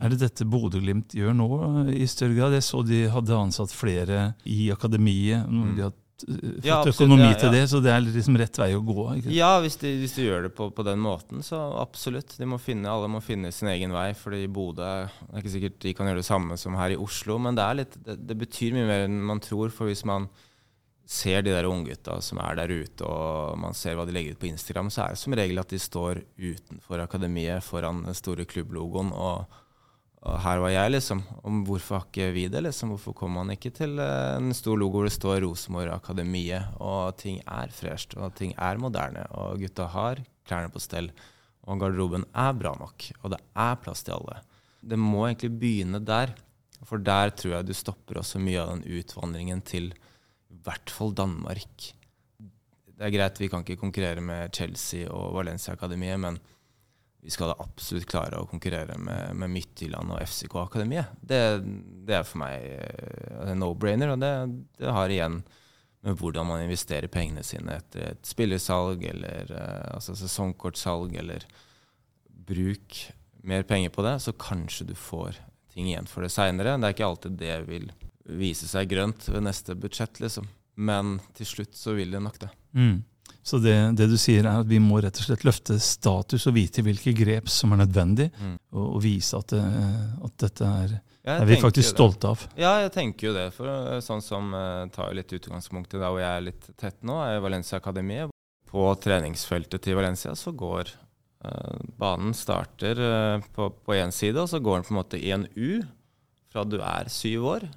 Er 0.00 0.12
det 0.12 0.22
dette 0.22 0.46
Bodø-Glimt 0.48 1.12
gjør 1.16 1.34
nå 1.36 1.46
i 1.92 2.06
større 2.08 2.36
grad? 2.36 2.54
Jeg 2.56 2.64
så 2.64 2.80
de 2.86 3.02
hadde 3.12 3.36
ansatt 3.36 3.72
flere 3.74 4.30
i 4.48 4.70
akademiet. 4.72 5.44
Mm. 5.44 5.74
De 5.76 5.84
har 5.84 5.96
fått 6.26 6.66
ja, 6.66 6.78
økonomi 6.86 7.24
ja, 7.24 7.30
ja. 7.32 7.38
til 7.42 7.54
det, 7.54 7.62
så 7.72 7.80
det 7.84 7.92
er 7.94 8.02
liksom 8.04 8.38
rett 8.40 8.60
vei 8.60 8.68
å 8.76 8.82
gå. 8.84 9.06
Ikke? 9.20 9.32
Ja, 9.34 9.50
hvis 9.64 9.78
de, 9.80 9.92
hvis 10.02 10.14
de, 10.16 10.26
gjør 10.28 10.46
det 10.46 10.52
på, 10.56 10.68
på, 10.74 10.84
den 10.86 11.00
måten, 11.02 11.44
så 11.46 11.60
absolutt. 11.80 12.36
De 12.40 12.48
må 12.48 12.60
finne, 12.62 12.90
alle 12.90 13.10
må 13.12 13.22
finne 13.24 13.52
sin 13.54 13.70
egen 13.72 13.94
vei. 13.96 14.10
fordi 14.18 14.44
Bodø 14.50 14.80
det 14.80 15.30
er 15.30 15.42
ikke 15.42 15.54
sikkert 15.54 15.80
de 15.84 15.94
kan 15.96 16.10
gjøre 16.10 16.22
det 16.22 16.28
samme 16.28 16.58
som 16.60 16.78
her 16.78 16.94
i 16.94 17.00
Oslo, 17.00 17.38
men 17.42 17.58
det, 17.58 17.66
litt, 17.78 17.98
det, 18.06 18.18
det 18.28 18.38
betyr 18.40 18.76
mye 18.76 18.88
mer 18.88 19.06
enn 19.08 19.20
man 19.32 19.42
tror. 19.44 19.72
For 19.74 19.90
hvis 19.90 20.04
man 20.08 20.28
ser 21.10 21.42
de 21.42 21.54
der 21.54 21.66
unggutta 21.66 22.20
som 22.22 22.38
er 22.42 22.60
der 22.60 22.70
ute, 22.70 23.06
og 23.06 23.58
man 23.58 23.74
ser 23.74 23.96
hva 23.98 24.06
de 24.06 24.14
legger 24.14 24.36
ut 24.36 24.42
på 24.42 24.50
Instagram, 24.52 24.92
så 24.94 25.06
er 25.06 25.16
det 25.16 25.22
som 25.24 25.34
regel 25.34 25.62
at 25.62 25.72
de 25.72 25.80
står 25.82 26.22
utenfor 26.38 27.02
akademiet 27.02 27.66
foran 27.66 28.04
den 28.06 28.18
store 28.18 28.46
klubblogoen. 28.48 29.10
og 29.10 29.58
og 30.20 30.36
her 30.44 30.60
var 30.60 30.72
jeg, 30.72 30.92
liksom. 30.92 31.22
Om 31.48 31.62
hvorfor 31.64 31.96
har 31.96 32.08
ikke 32.10 32.26
vi 32.34 32.44
det? 32.52 32.60
liksom? 32.66 32.92
Hvorfor 32.92 33.14
kommer 33.16 33.40
man 33.40 33.54
ikke 33.54 33.72
til 33.72 33.96
eh, 34.02 34.36
en 34.36 34.52
stor 34.56 34.76
logo 34.76 35.00
hvor 35.00 35.08
det 35.08 35.14
står 35.14 35.40
Rosenborg 35.46 35.94
Akademiet, 35.94 36.74
og 36.76 37.16
ting 37.20 37.40
er 37.46 37.72
fresht, 37.72 38.18
og 38.20 38.34
ting 38.36 38.52
er 38.58 38.80
moderne, 38.80 39.24
og 39.32 39.62
gutta 39.62 39.88
har 39.94 40.20
klærne 40.44 40.72
på 40.72 40.82
stell, 40.82 41.08
og 41.64 41.80
garderoben 41.80 42.26
er 42.36 42.52
bra 42.58 42.74
nok, 42.76 43.08
og 43.22 43.32
det 43.32 43.40
er 43.64 43.80
plass 43.80 44.04
til 44.04 44.18
alle. 44.18 44.42
Det 44.80 45.00
må 45.00 45.24
egentlig 45.26 45.54
begynne 45.60 46.02
der, 46.04 46.34
for 46.84 47.00
der 47.00 47.32
tror 47.36 47.56
jeg 47.56 47.68
du 47.68 47.74
stopper 47.76 48.20
også 48.20 48.40
mye 48.40 48.60
av 48.60 48.74
den 48.74 49.00
utvandringen 49.00 49.64
til 49.64 49.90
i 49.92 50.60
hvert 50.64 50.92
fall 50.92 51.16
Danmark. 51.16 51.90
Det 52.90 53.06
er 53.06 53.12
greit, 53.14 53.40
vi 53.40 53.48
kan 53.48 53.64
ikke 53.64 53.80
konkurrere 53.80 54.20
med 54.20 54.52
Chelsea 54.52 55.08
og 55.08 55.32
Valencia 55.38 55.72
Akademiet, 55.72 56.20
men 56.20 56.36
vi 57.22 57.30
skal 57.30 57.52
da 57.52 57.56
absolutt 57.60 58.08
klare 58.08 58.40
å 58.40 58.48
konkurrere 58.48 58.96
med, 58.98 59.36
med 59.36 59.52
Midtjylland 59.52 60.14
og 60.14 60.22
FCK-akademiet. 60.24 61.12
Det, 61.20 61.40
det, 62.06 62.16
er 62.16 62.26
for 62.26 62.40
meg 62.40 62.64
en 63.44 63.60
no-brainer, 63.60 64.14
og 64.14 64.22
det, 64.22 64.32
det, 64.80 64.88
har 64.88 65.12
igjen 65.12 65.42
med 66.00 66.16
hvordan 66.16 66.48
man 66.48 66.64
investerer 66.64 67.12
pengene 67.12 67.44
sine 67.44 67.76
etter 67.76 68.14
et 68.14 68.24
spillersalg 68.24 69.04
eller 69.10 69.52
uh, 69.52 69.96
altså 69.98 70.16
sesongkortsalg, 70.16 71.12
eller 71.20 71.44
bruk 72.48 73.02
mer 73.44 73.66
penger 73.68 73.92
på 73.92 74.04
det, 74.06 74.16
så 74.24 74.32
kanskje 74.32 74.88
du 74.88 74.94
får 74.96 75.36
ting 75.74 75.90
igjen 75.90 76.08
for 76.08 76.24
det 76.24 76.32
seinere. 76.32 76.78
Det 76.80 76.88
er 76.88 76.96
ikke 76.96 77.10
alltid 77.10 77.36
det 77.40 77.58
vil 77.68 77.90
vise 78.40 78.68
seg 78.70 78.88
grønt 78.90 79.28
ved 79.28 79.44
neste 79.44 79.76
budsjett, 79.76 80.22
liksom. 80.24 80.48
Men 80.80 81.18
til 81.36 81.48
slutt 81.48 81.76
så 81.76 81.92
vil 81.98 82.14
det 82.14 82.24
nok 82.24 82.40
det. 82.40 82.50
Mm. 82.72 83.02
Så 83.50 83.58
det, 83.58 83.74
det, 83.98 84.06
du 84.06 84.14
sier 84.20 84.46
er 84.46 84.60
at 84.62 84.68
vi 84.70 84.78
må 84.78 85.00
rett 85.02 85.16
og 85.18 85.26
slett 85.26 85.42
løfte 85.42 85.74
status 85.82 86.44
og 86.46 86.54
vite 86.54 86.84
hvilke 86.86 87.10
grep 87.18 87.48
som 87.50 87.74
er 87.74 87.80
nødvendig, 87.80 88.28
mm. 88.30 88.52
og, 88.76 88.84
og, 88.84 89.00
vise 89.02 89.40
at, 89.40 89.50
det, 89.56 89.62
at 90.28 90.36
dette 90.44 90.68
er, 90.84 90.92
er 91.34 91.48
vi 91.48 91.58
faktisk 91.58 91.96
stolte 91.96 92.30
av. 92.30 92.44
Ja, 92.54 92.76
jeg 92.84 92.92
tenker 92.94 93.30
jo 93.30 93.34
det. 93.34 93.48
For 93.56 93.66
eh, 93.72 93.98
sånn 94.06 94.22
som 94.22 94.54
uh, 94.54 94.86
tar 94.94 95.18
litt 95.18 95.34
utgangspunkt 95.34 95.96
i 95.96 95.98
der 95.98 96.06
hvor 96.06 96.22
jeg 96.22 96.30
er 96.30 96.46
litt 96.46 96.70
tett 96.78 97.02
nå, 97.02 97.18
er 97.26 97.42
Valencia 97.42 97.82
Akademiet. 97.82 98.30
På 98.70 98.86
treningsfeltet 99.02 99.82
til 99.82 99.98
Valencia 99.98 100.36
så 100.38 100.54
går 100.54 100.94
uh, 101.42 101.82
banen 101.98 102.36
starter 102.38 103.02
uh, 103.02 103.50
på 103.50 103.98
én 103.98 104.14
side, 104.14 104.38
og 104.38 104.52
så 104.52 104.62
går 104.62 104.78
den 104.78 104.86
på 104.92 104.94
en 104.94 105.02
måte 105.02 105.18
i 105.18 105.34
en 105.34 105.50
U 105.58 105.80
fra 106.54 106.62
du 106.62 106.78
er 106.78 107.10
syv 107.10 107.54
år. 107.58 107.70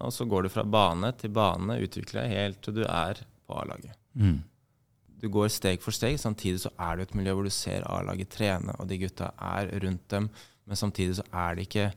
Og 0.00 0.14
så 0.14 0.24
går 0.30 0.46
du 0.46 0.54
fra 0.56 0.64
bane 0.64 1.12
til 1.20 1.36
bane, 1.36 1.82
utvikler 1.84 2.24
deg 2.24 2.38
helt 2.38 2.62
til 2.64 2.80
du 2.80 2.86
er 2.86 3.20
på 3.44 3.60
A-laget. 3.60 3.92
Mm 4.16 4.38
du 5.18 5.28
går 5.32 5.50
steg 5.50 5.82
for 5.82 5.94
steg. 5.94 6.18
Samtidig 6.20 6.62
så 6.62 6.72
er 6.78 6.98
det 6.98 7.08
et 7.08 7.16
miljø 7.18 7.34
hvor 7.38 7.48
du 7.48 7.54
ser 7.54 7.86
A-laget 7.90 8.30
trene, 8.34 8.74
og 8.78 8.88
de 8.90 9.00
gutta 9.02 9.32
er 9.34 9.72
rundt 9.82 10.04
dem. 10.12 10.28
Men 10.68 10.78
samtidig 10.78 11.18
så 11.18 11.24
er 11.32 11.56
de 11.56 11.64
ikke 11.66 11.88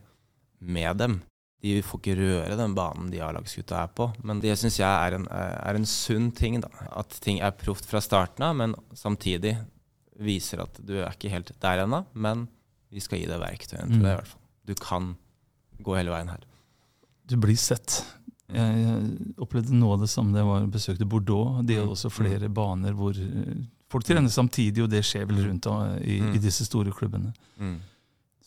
med 0.58 0.98
dem. 1.02 1.20
De 1.62 1.76
får 1.86 2.00
ikke 2.00 2.16
røre 2.18 2.56
den 2.58 2.74
banen 2.74 3.10
de 3.12 3.20
A-lagsgutta 3.22 3.84
er 3.84 3.92
på. 3.94 4.08
Men 4.26 4.40
det 4.42 4.56
syns 4.58 4.80
jeg 4.80 4.90
er 4.90 5.18
en, 5.18 5.28
er 5.30 5.78
en, 5.78 5.86
sunn 5.86 6.32
ting. 6.34 6.58
da. 6.64 6.70
At 6.98 7.14
ting 7.22 7.38
er 7.38 7.54
proft 7.54 7.86
fra 7.90 8.02
starten 8.02 8.46
av, 8.48 8.56
men 8.58 8.74
samtidig 8.98 9.54
viser 10.22 10.64
at 10.64 10.80
du 10.82 10.96
er 10.98 11.12
ikke 11.12 11.30
helt 11.32 11.54
der 11.62 11.84
ennå. 11.84 12.02
Men 12.12 12.48
vi 12.92 13.02
skal 13.02 13.22
gi 13.22 13.28
deg 13.30 13.42
verktøyene 13.42 13.92
til 13.92 14.02
det, 14.02 14.08
i 14.10 14.18
hvert 14.18 14.32
fall. 14.32 14.42
Du 14.66 14.74
kan 14.78 15.12
gå 15.82 15.94
hele 15.98 16.14
veien 16.14 16.32
her. 16.32 16.42
Du 17.30 17.38
blir 17.40 17.58
sett. 17.58 18.02
Jeg 18.52 19.36
opplevde 19.40 19.76
noe 19.76 19.96
av 19.96 20.02
det 20.02 20.10
samme 20.12 20.34
da 20.34 20.42
jeg 20.44 20.72
besøkte 20.74 21.08
Bordeaux. 21.08 21.62
De 21.64 21.78
har 21.78 21.86
mm. 21.86 21.94
også 21.94 22.10
flere 22.12 22.50
mm. 22.50 22.56
baner 22.56 22.96
hvor 22.96 23.16
eh, 23.16 23.62
folk 23.92 24.04
trener 24.08 24.32
samtidig, 24.32 24.84
og 24.84 24.90
det 24.92 25.04
skjer 25.06 25.24
vel 25.30 25.46
rundt 25.46 25.68
rundt 25.70 26.04
i, 26.04 26.18
i 26.36 26.42
disse 26.42 26.66
store 26.68 26.92
klubbene. 26.92 27.32
Mm. 27.60 27.78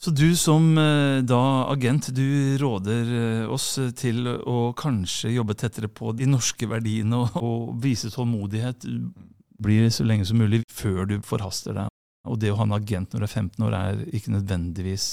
Så 0.05 0.11
du 0.11 0.35
som 0.37 0.77
eh, 0.77 1.23
da 1.25 1.41
agent, 1.71 2.11
du 2.13 2.57
råder 2.61 3.13
eh, 3.17 3.49
oss 3.49 3.79
til 3.97 4.27
å 4.27 4.73
kanskje 4.77 5.33
jobbe 5.33 5.55
tettere 5.57 5.89
på 5.89 6.11
de 6.13 6.27
norske 6.29 6.67
verdiene 6.69 7.23
og, 7.23 7.39
og 7.41 7.71
vise 7.81 8.11
tålmodighet. 8.13 8.85
Blir 9.63 9.89
så 9.89 10.05
lenge 10.05 10.27
som 10.27 10.37
mulig 10.37 10.61
før 10.69 11.07
du 11.09 11.17
forhaster 11.25 11.77
deg. 11.77 11.89
Og 12.29 12.37
det 12.41 12.51
å 12.51 12.59
ha 12.59 12.67
en 12.67 12.75
agent 12.75 13.13
når 13.13 13.23
du 13.23 13.27
er 13.27 13.33
15 13.33 13.65
år, 13.65 13.77
er 13.79 14.03
ikke 14.17 14.33
nødvendigvis 14.35 15.07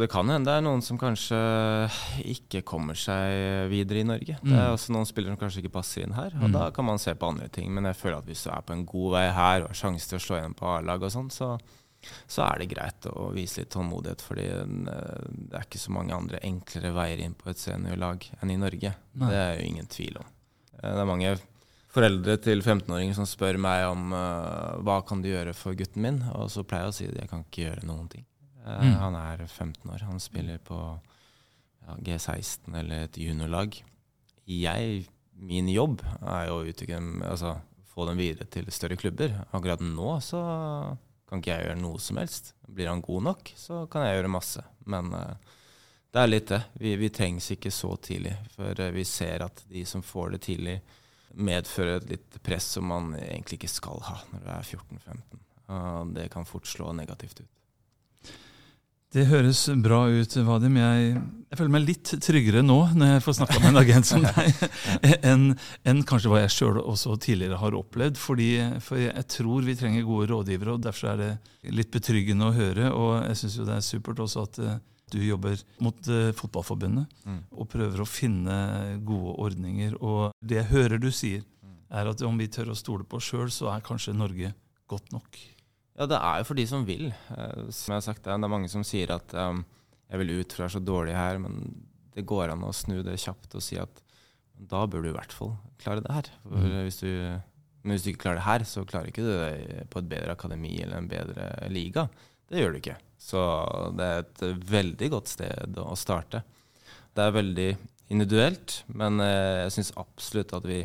det 0.00 0.08
kan 0.08 0.28
hende 0.32 0.48
det 0.48 0.54
er 0.56 0.64
noen 0.64 0.80
som 0.84 0.96
kanskje 0.96 1.38
ikke 2.24 2.62
kommer 2.64 2.96
seg 2.96 3.68
videre 3.68 4.00
i 4.00 4.06
Norge. 4.08 4.38
Mm. 4.40 4.46
Det 4.48 4.56
er 4.56 4.70
mm. 4.70 4.76
også 4.78 4.94
noen 4.96 5.08
spillere 5.08 5.34
som 5.34 5.42
kanskje 5.42 5.60
ikke 5.60 5.74
passer 5.74 6.06
inn 6.06 6.16
her, 6.16 6.32
og 6.38 6.48
mm. 6.48 6.54
da 6.56 6.70
kan 6.72 6.88
man 6.88 7.02
se 7.02 7.12
på 7.12 7.28
andre 7.28 7.50
ting. 7.52 7.68
Men 7.76 7.90
jeg 7.90 7.98
føler 8.00 8.22
at 8.22 8.30
hvis 8.30 8.46
du 8.46 8.50
er 8.54 8.64
på 8.64 8.72
en 8.72 8.86
god 8.88 9.12
vei 9.18 9.26
her 9.36 9.66
og 9.66 9.68
har 9.68 9.80
sjanse 9.82 10.08
til 10.08 10.16
å 10.16 10.24
slå 10.24 10.38
igjen 10.38 10.56
på 10.56 10.70
A-lag 10.78 11.04
og 11.04 11.12
sånn, 11.12 11.28
så, 11.34 11.50
så, 12.24 12.46
er 12.46 12.62
det 12.62 12.70
greit 12.72 13.10
å 13.12 13.28
vise 13.36 13.60
litt 13.60 13.72
tålmodighet. 13.76 14.24
fordi 14.24 14.48
det 14.48 15.60
er 15.60 15.68
ikke 15.68 15.84
så 15.84 15.92
mange 15.98 16.16
andre 16.16 16.40
enklere 16.48 16.96
veier 16.96 17.24
inn 17.26 17.36
på 17.36 17.52
et 17.52 17.60
seniorlag 17.60 18.30
enn 18.40 18.56
i 18.56 18.60
Norge. 18.64 18.96
Nei. 19.12 19.28
Det 19.28 19.44
er 19.44 19.54
jo 19.58 19.70
ingen 19.74 19.92
tvil 19.92 20.20
om. 20.24 20.34
Det 20.80 20.96
er 20.96 21.12
mange 21.12 21.36
foreldre 21.92 22.40
til 22.40 22.64
15-åringer 22.64 23.20
som 23.20 23.28
spør 23.28 23.60
meg 23.60 23.84
om 23.92 24.16
uh, 24.16 24.80
hva 24.80 25.02
kan 25.04 25.20
du 25.20 25.28
gjøre 25.28 25.52
for 25.52 25.76
gutten 25.76 26.00
min, 26.00 26.22
og 26.32 26.48
så 26.48 26.64
pleier 26.64 26.88
jeg 26.88 26.94
å 26.94 26.96
si 26.96 27.12
at 27.12 27.18
jeg 27.20 27.28
kan 27.28 27.44
ikke 27.44 27.66
gjøre 27.66 27.90
noen 27.92 28.08
ting. 28.08 28.24
Uh, 28.66 28.84
mm. 28.84 28.94
Han 29.02 29.18
er 29.18 29.46
15 29.46 29.90
år. 29.90 30.04
Han 30.08 30.20
spiller 30.22 30.58
på 30.62 30.78
ja, 31.86 31.96
G16 31.98 32.78
eller 32.78 33.06
et 33.06 33.18
juniorlag. 33.18 33.78
Jeg, 34.48 35.06
min 35.38 35.70
jobb 35.70 36.02
er 36.20 36.48
jo 36.48 36.60
å 36.60 36.66
utvikle 36.66 37.00
altså, 37.28 37.56
få 37.92 38.06
dem 38.08 38.20
videre 38.20 38.46
til 38.50 38.70
større 38.74 38.98
klubber. 38.98 39.34
Akkurat 39.50 39.82
nå 39.84 40.14
så 40.24 40.42
kan 41.28 41.40
ikke 41.40 41.54
jeg 41.54 41.68
gjøre 41.68 41.80
noe 41.80 42.00
som 42.02 42.20
helst. 42.20 42.52
Blir 42.68 42.90
han 42.92 43.02
god 43.04 43.28
nok, 43.30 43.52
så 43.56 43.84
kan 43.90 44.06
jeg 44.06 44.18
gjøre 44.18 44.32
masse. 44.32 44.64
Men 44.86 45.12
uh, 45.16 45.60
det 46.12 46.22
er 46.22 46.30
litt 46.30 46.50
det. 46.52 46.62
Vi, 46.78 46.96
vi 47.00 47.12
trengs 47.14 47.50
ikke 47.54 47.72
så 47.74 47.94
tidlig. 47.96 48.34
For 48.54 48.82
vi 48.94 49.06
ser 49.08 49.46
at 49.46 49.64
de 49.70 49.86
som 49.88 50.04
får 50.04 50.36
det 50.36 50.42
tidlig, 50.48 50.76
medfører 51.32 51.96
et 51.96 52.10
litt 52.10 52.36
press 52.44 52.66
som 52.76 52.90
man 52.92 53.14
egentlig 53.16 53.56
ikke 53.56 53.72
skal 53.72 54.02
ha 54.04 54.18
når 54.32 54.44
du 54.44 54.50
er 54.52 54.68
14-15. 54.68 55.42
Uh, 55.72 56.02
det 56.18 56.28
kan 56.34 56.46
fort 56.48 56.68
slå 56.68 56.92
negativt 56.96 57.40
ut. 57.40 57.61
Det 59.12 59.26
høres 59.28 59.66
bra 59.84 60.06
ut, 60.08 60.34
Vadim. 60.46 60.76
Jeg, 60.80 61.08
jeg, 61.50 61.56
føler 61.58 61.72
meg 61.74 61.82
litt 61.84 62.12
tryggere 62.24 62.62
nå 62.64 62.78
når 62.96 63.10
jeg 63.10 63.24
får 63.26 63.34
snakka 63.36 63.58
med 63.60 63.68
en 63.68 63.80
agent 63.82 64.08
som 64.08 64.24
deg, 64.24 64.62
enn 65.30 65.44
en 65.92 66.00
kanskje 66.08 66.32
hva 66.32 66.40
jeg 66.40 66.54
sjøl 66.54 66.80
også 66.80 67.18
tidligere 67.20 67.58
har 67.60 67.76
opplevd. 67.76 68.16
Fordi, 68.16 68.48
for 68.80 69.02
jeg 69.02 69.26
tror 69.34 69.68
vi 69.68 69.76
trenger 69.76 70.08
gode 70.08 70.30
rådgivere, 70.32 70.78
og 70.78 70.86
derfor 70.88 71.12
er 71.12 71.20
det 71.20 71.76
litt 71.76 71.92
betryggende 71.92 72.48
å 72.48 72.56
høre. 72.56 72.88
Og 72.96 73.12
jeg 73.28 73.42
syns 73.42 73.60
det 73.60 73.76
er 73.76 73.84
supert 73.84 74.24
også 74.24 74.46
at 74.48 74.60
eh, 74.64 74.80
du 75.12 75.20
jobber 75.20 75.60
mot 75.84 76.08
uh, 76.08 76.32
Fotballforbundet 76.32 77.24
mm. 77.28 77.40
og 77.52 77.68
prøver 77.68 78.00
å 78.00 78.08
finne 78.08 78.56
gode 79.04 79.36
ordninger. 79.44 79.98
Og 80.00 80.30
det 80.40 80.62
jeg 80.62 80.70
hører 80.72 81.02
du 81.02 81.10
sier, 81.12 81.44
mm. 81.60 81.80
er 82.00 82.08
at 82.14 82.24
om 82.24 82.40
vi 82.40 82.48
tør 82.48 82.72
å 82.72 82.80
stole 82.80 83.04
på 83.04 83.20
oss 83.20 83.28
sjøl, 83.28 83.52
så 83.52 83.74
er 83.74 83.84
kanskje 83.84 84.16
Norge 84.16 84.54
godt 84.88 85.12
nok. 85.12 85.36
Ja, 86.02 86.08
det 86.10 86.18
er 86.18 86.40
jo 86.40 86.48
for 86.48 86.58
de 86.58 86.66
som 86.66 86.86
vil. 86.88 87.12
Uh, 87.30 87.70
som 87.70 87.94
jeg 87.94 88.00
har 88.00 88.06
sagt, 88.08 88.24
Det 88.26 88.34
er 88.34 88.50
mange 88.50 88.70
som 88.72 88.82
sier 88.86 89.14
at 89.14 89.34
um, 89.38 89.62
jeg 90.10 90.18
vil 90.18 90.32
ut, 90.40 90.50
for 90.50 90.64
det 90.64 90.66
er 90.66 90.74
så 90.74 90.82
dårlig 90.82 91.14
her. 91.14 91.38
Men 91.38 91.60
det 92.16 92.26
går 92.26 92.50
an 92.50 92.66
å 92.66 92.74
snu 92.74 92.98
det 93.06 93.20
kjapt 93.22 93.54
og 93.54 93.62
si 93.64 93.78
at 93.80 94.02
da 94.72 94.82
bør 94.86 95.06
du 95.06 95.12
i 95.12 95.14
hvert 95.14 95.34
fall 95.34 95.54
klare 95.82 96.02
det 96.02 96.14
her. 96.14 96.28
For 96.42 96.66
mm. 96.66 96.82
hvis 96.88 97.00
du, 97.02 97.08
men 97.82 97.94
hvis 97.94 98.04
du 98.04 98.10
ikke 98.12 98.24
klarer 98.26 98.40
det 98.42 98.48
her, 98.48 98.66
så 98.68 98.84
klarer 98.86 99.12
ikke 99.12 99.24
du 99.24 99.30
det 99.30 99.86
på 99.94 100.02
et 100.02 100.10
bedre 100.10 100.34
akademi 100.34 100.74
eller 100.82 100.98
en 100.98 101.10
bedre 101.10 101.48
liga. 101.70 102.08
Det 102.50 102.60
gjør 102.60 102.74
du 102.74 102.82
ikke. 102.82 102.98
Så 103.22 103.40
det 103.96 104.08
er 104.10 104.26
et 104.26 104.44
veldig 104.74 105.08
godt 105.14 105.30
sted 105.30 105.78
å 105.78 105.94
starte. 105.98 106.42
Det 107.14 107.24
er 107.24 107.38
veldig 107.38 107.70
individuelt, 108.12 108.82
men 108.92 109.22
eh, 109.24 109.62
jeg 109.64 109.76
syns 109.76 109.94
absolutt 110.00 110.52
at 110.58 110.66
vi, 110.68 110.82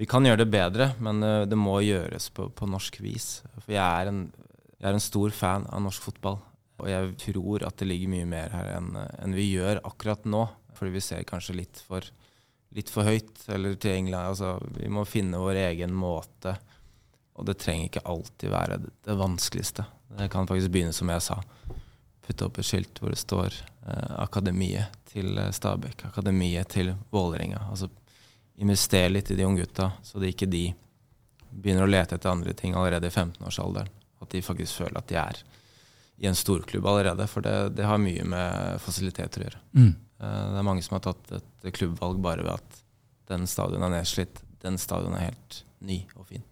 vi 0.00 0.08
kan 0.10 0.26
gjøre 0.26 0.42
det 0.42 0.50
bedre, 0.50 0.88
men 1.02 1.22
eh, 1.22 1.44
det 1.46 1.58
må 1.58 1.78
gjøres 1.84 2.30
på, 2.34 2.48
på 2.50 2.68
norsk 2.70 2.98
vis. 3.04 3.28
For 3.60 3.74
jeg 3.76 3.84
er, 3.84 4.10
en, 4.10 4.26
jeg 4.80 4.88
er, 4.88 4.96
en, 4.96 5.04
stor 5.04 5.34
fan 5.34 5.68
av 5.70 5.84
norsk 5.84 6.08
fotball, 6.08 6.40
og 6.82 6.90
jeg 6.90 7.14
tror 7.22 7.66
at 7.68 7.78
det 7.78 7.86
ligger 7.86 8.10
mye 8.10 8.26
mer 8.28 8.54
her 8.54 8.72
enn, 8.74 8.90
enn 9.22 9.36
vi 9.36 9.52
gjør 9.52 9.84
akkurat 9.86 10.26
nå. 10.26 10.46
Fordi 10.74 10.90
vi 10.96 11.02
ser 11.06 11.22
kanskje 11.22 11.54
litt 11.54 11.78
for, 11.86 12.02
litt 12.74 12.90
for 12.90 13.06
høyt 13.06 13.44
eller 13.54 13.76
til 13.78 13.94
England. 13.94 14.32
Altså, 14.32 14.56
vi 14.74 14.90
må 14.90 15.04
finne 15.06 15.38
vår 15.38 15.60
egen 15.68 15.94
måte, 15.94 16.56
og 17.38 17.46
det 17.46 17.60
trenger 17.62 17.86
ikke 17.86 18.06
alltid 18.10 18.50
være 18.50 18.80
det, 18.82 18.90
det 19.06 19.18
vanskeligste. 19.20 19.86
Det 20.18 20.26
kan 20.34 20.50
faktisk 20.50 20.74
begynne 20.74 20.94
som 20.94 21.10
jeg 21.14 21.22
sa. 21.22 21.38
Putte 22.24 22.48
opp 22.48 22.58
et 22.58 22.66
skilt 22.66 22.98
hvor 22.98 23.14
det 23.14 23.20
står 23.20 23.54
eh, 23.54 24.10
'Akademiet 24.18 24.98
til 25.12 25.38
eh, 25.38 25.54
Stabæk', 25.54 26.08
'Akademiet 26.08 26.74
til 26.74 26.94
Vålerenga'. 27.14 27.68
Altså 27.70 27.90
investere 28.62 29.10
litt 29.10 29.30
i 29.30 29.36
de 29.38 29.46
unge 29.46 29.64
gutta, 29.64 29.90
så 30.02 30.20
det 30.22 30.34
ikke 30.34 30.50
de 30.50 30.68
begynner 31.50 31.86
å 31.86 31.90
lete 31.90 32.16
etter 32.16 32.30
andre 32.30 32.54
ting 32.56 32.74
allerede 32.74 33.10
i 33.10 33.14
15-årsalderen. 33.14 33.90
At 34.22 34.30
de 34.32 34.42
faktisk 34.42 34.80
føler 34.80 34.98
at 34.98 35.10
de 35.10 35.18
er 35.20 35.42
i 36.16 36.28
en 36.30 36.38
storklubb 36.38 36.86
allerede. 36.86 37.26
For 37.30 37.44
det, 37.44 37.54
det 37.78 37.86
har 37.88 38.00
mye 38.00 38.24
med 38.26 38.80
fasiliteter 38.82 39.42
å 39.42 39.48
gjøre. 39.48 39.62
Mm. 39.76 39.92
Eh, 39.92 40.40
det 40.52 40.60
er 40.60 40.66
mange 40.66 40.84
som 40.86 40.98
har 40.98 41.04
tatt 41.08 41.34
et 41.34 41.74
klubbvalg 41.74 42.22
bare 42.24 42.46
ved 42.46 42.54
at 42.56 42.80
den 43.30 43.48
stadion 43.50 43.84
er 43.86 43.94
nedslitt. 43.96 44.42
Den 44.64 44.78
stadion 44.80 45.16
er 45.16 45.28
helt 45.30 45.60
ny 45.84 46.00
og 46.16 46.28
fin. 46.30 46.44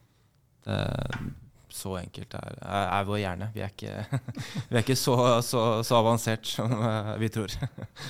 Det, 0.67 0.79
så 1.73 1.97
enkelt 1.99 2.35
er, 2.37 2.59
er, 2.62 3.09
vår 3.09 3.23
hjerne. 3.23 3.51
Vi 3.55 3.65
er 3.65 3.73
ikke, 3.73 4.23
vi 4.69 4.77
er 4.77 4.83
ikke 4.83 4.99
så, 4.99 5.17
så, 5.47 5.65
så, 5.87 5.99
avansert 5.99 6.49
som 6.49 6.73
eh, 6.77 7.12
vi 7.23 7.31
tror. 7.33 7.57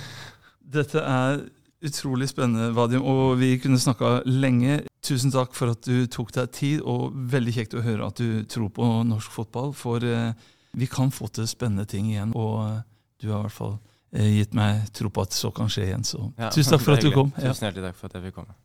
Dette 0.76 1.02
er 1.02 1.44
utrolig 1.82 2.28
spennende, 2.30 2.70
Vadim, 2.76 3.02
og 3.02 3.36
vi 3.40 3.56
kunne 3.62 3.80
snakka 3.80 4.22
lenge. 4.28 4.80
Tusen 5.02 5.32
takk 5.34 5.54
for 5.56 5.74
at 5.74 5.82
du 5.86 6.06
tok 6.06 6.32
deg 6.36 6.50
tid, 6.54 6.82
og 6.86 7.14
veldig 7.32 7.54
kjekt 7.56 7.76
å 7.78 7.84
høre 7.84 8.08
at 8.08 8.22
du 8.22 8.42
tror 8.50 8.70
på 8.74 8.88
norsk 9.08 9.34
fotball. 9.34 9.72
For 9.76 10.04
eh, 10.06 10.32
vi 10.78 10.88
kan 10.90 11.12
få 11.14 11.28
til 11.34 11.48
spennende 11.50 11.86
ting 11.88 12.10
igjen, 12.12 12.34
og 12.38 12.58
eh, 12.66 12.82
du 13.22 13.30
har 13.30 13.42
i 13.42 13.48
hvert 13.48 13.58
fall 13.58 13.78
gitt 14.12 14.52
meg 14.52 14.90
tro 14.92 15.08
på 15.08 15.22
at 15.24 15.32
så 15.32 15.48
kan 15.56 15.70
skje 15.72 15.86
igjen. 15.86 16.04
Så 16.04 16.20
ja, 16.36 16.50
tusen 16.52 16.74
takk 16.74 16.84
for 16.84 16.98
at 16.98 17.06
du 17.06 17.14
kom. 17.14 17.32
Tusen 17.38 17.68
hjertelig 17.68 17.88
takk 17.88 18.00
for 18.00 18.10
at 18.10 18.18
jeg 18.18 18.28
fikk 18.28 18.42
komme. 18.42 18.58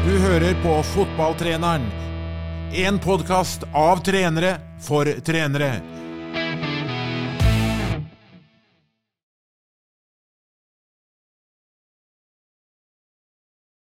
Du 0.00 0.14
hører 0.22 0.54
på 0.62 0.76
Fotballtreneren 0.94 1.90
en 2.72 2.98
podkast 3.02 3.66
av 3.74 4.02
trenere 4.06 4.54
for 4.80 5.04
trenere. 5.26 5.80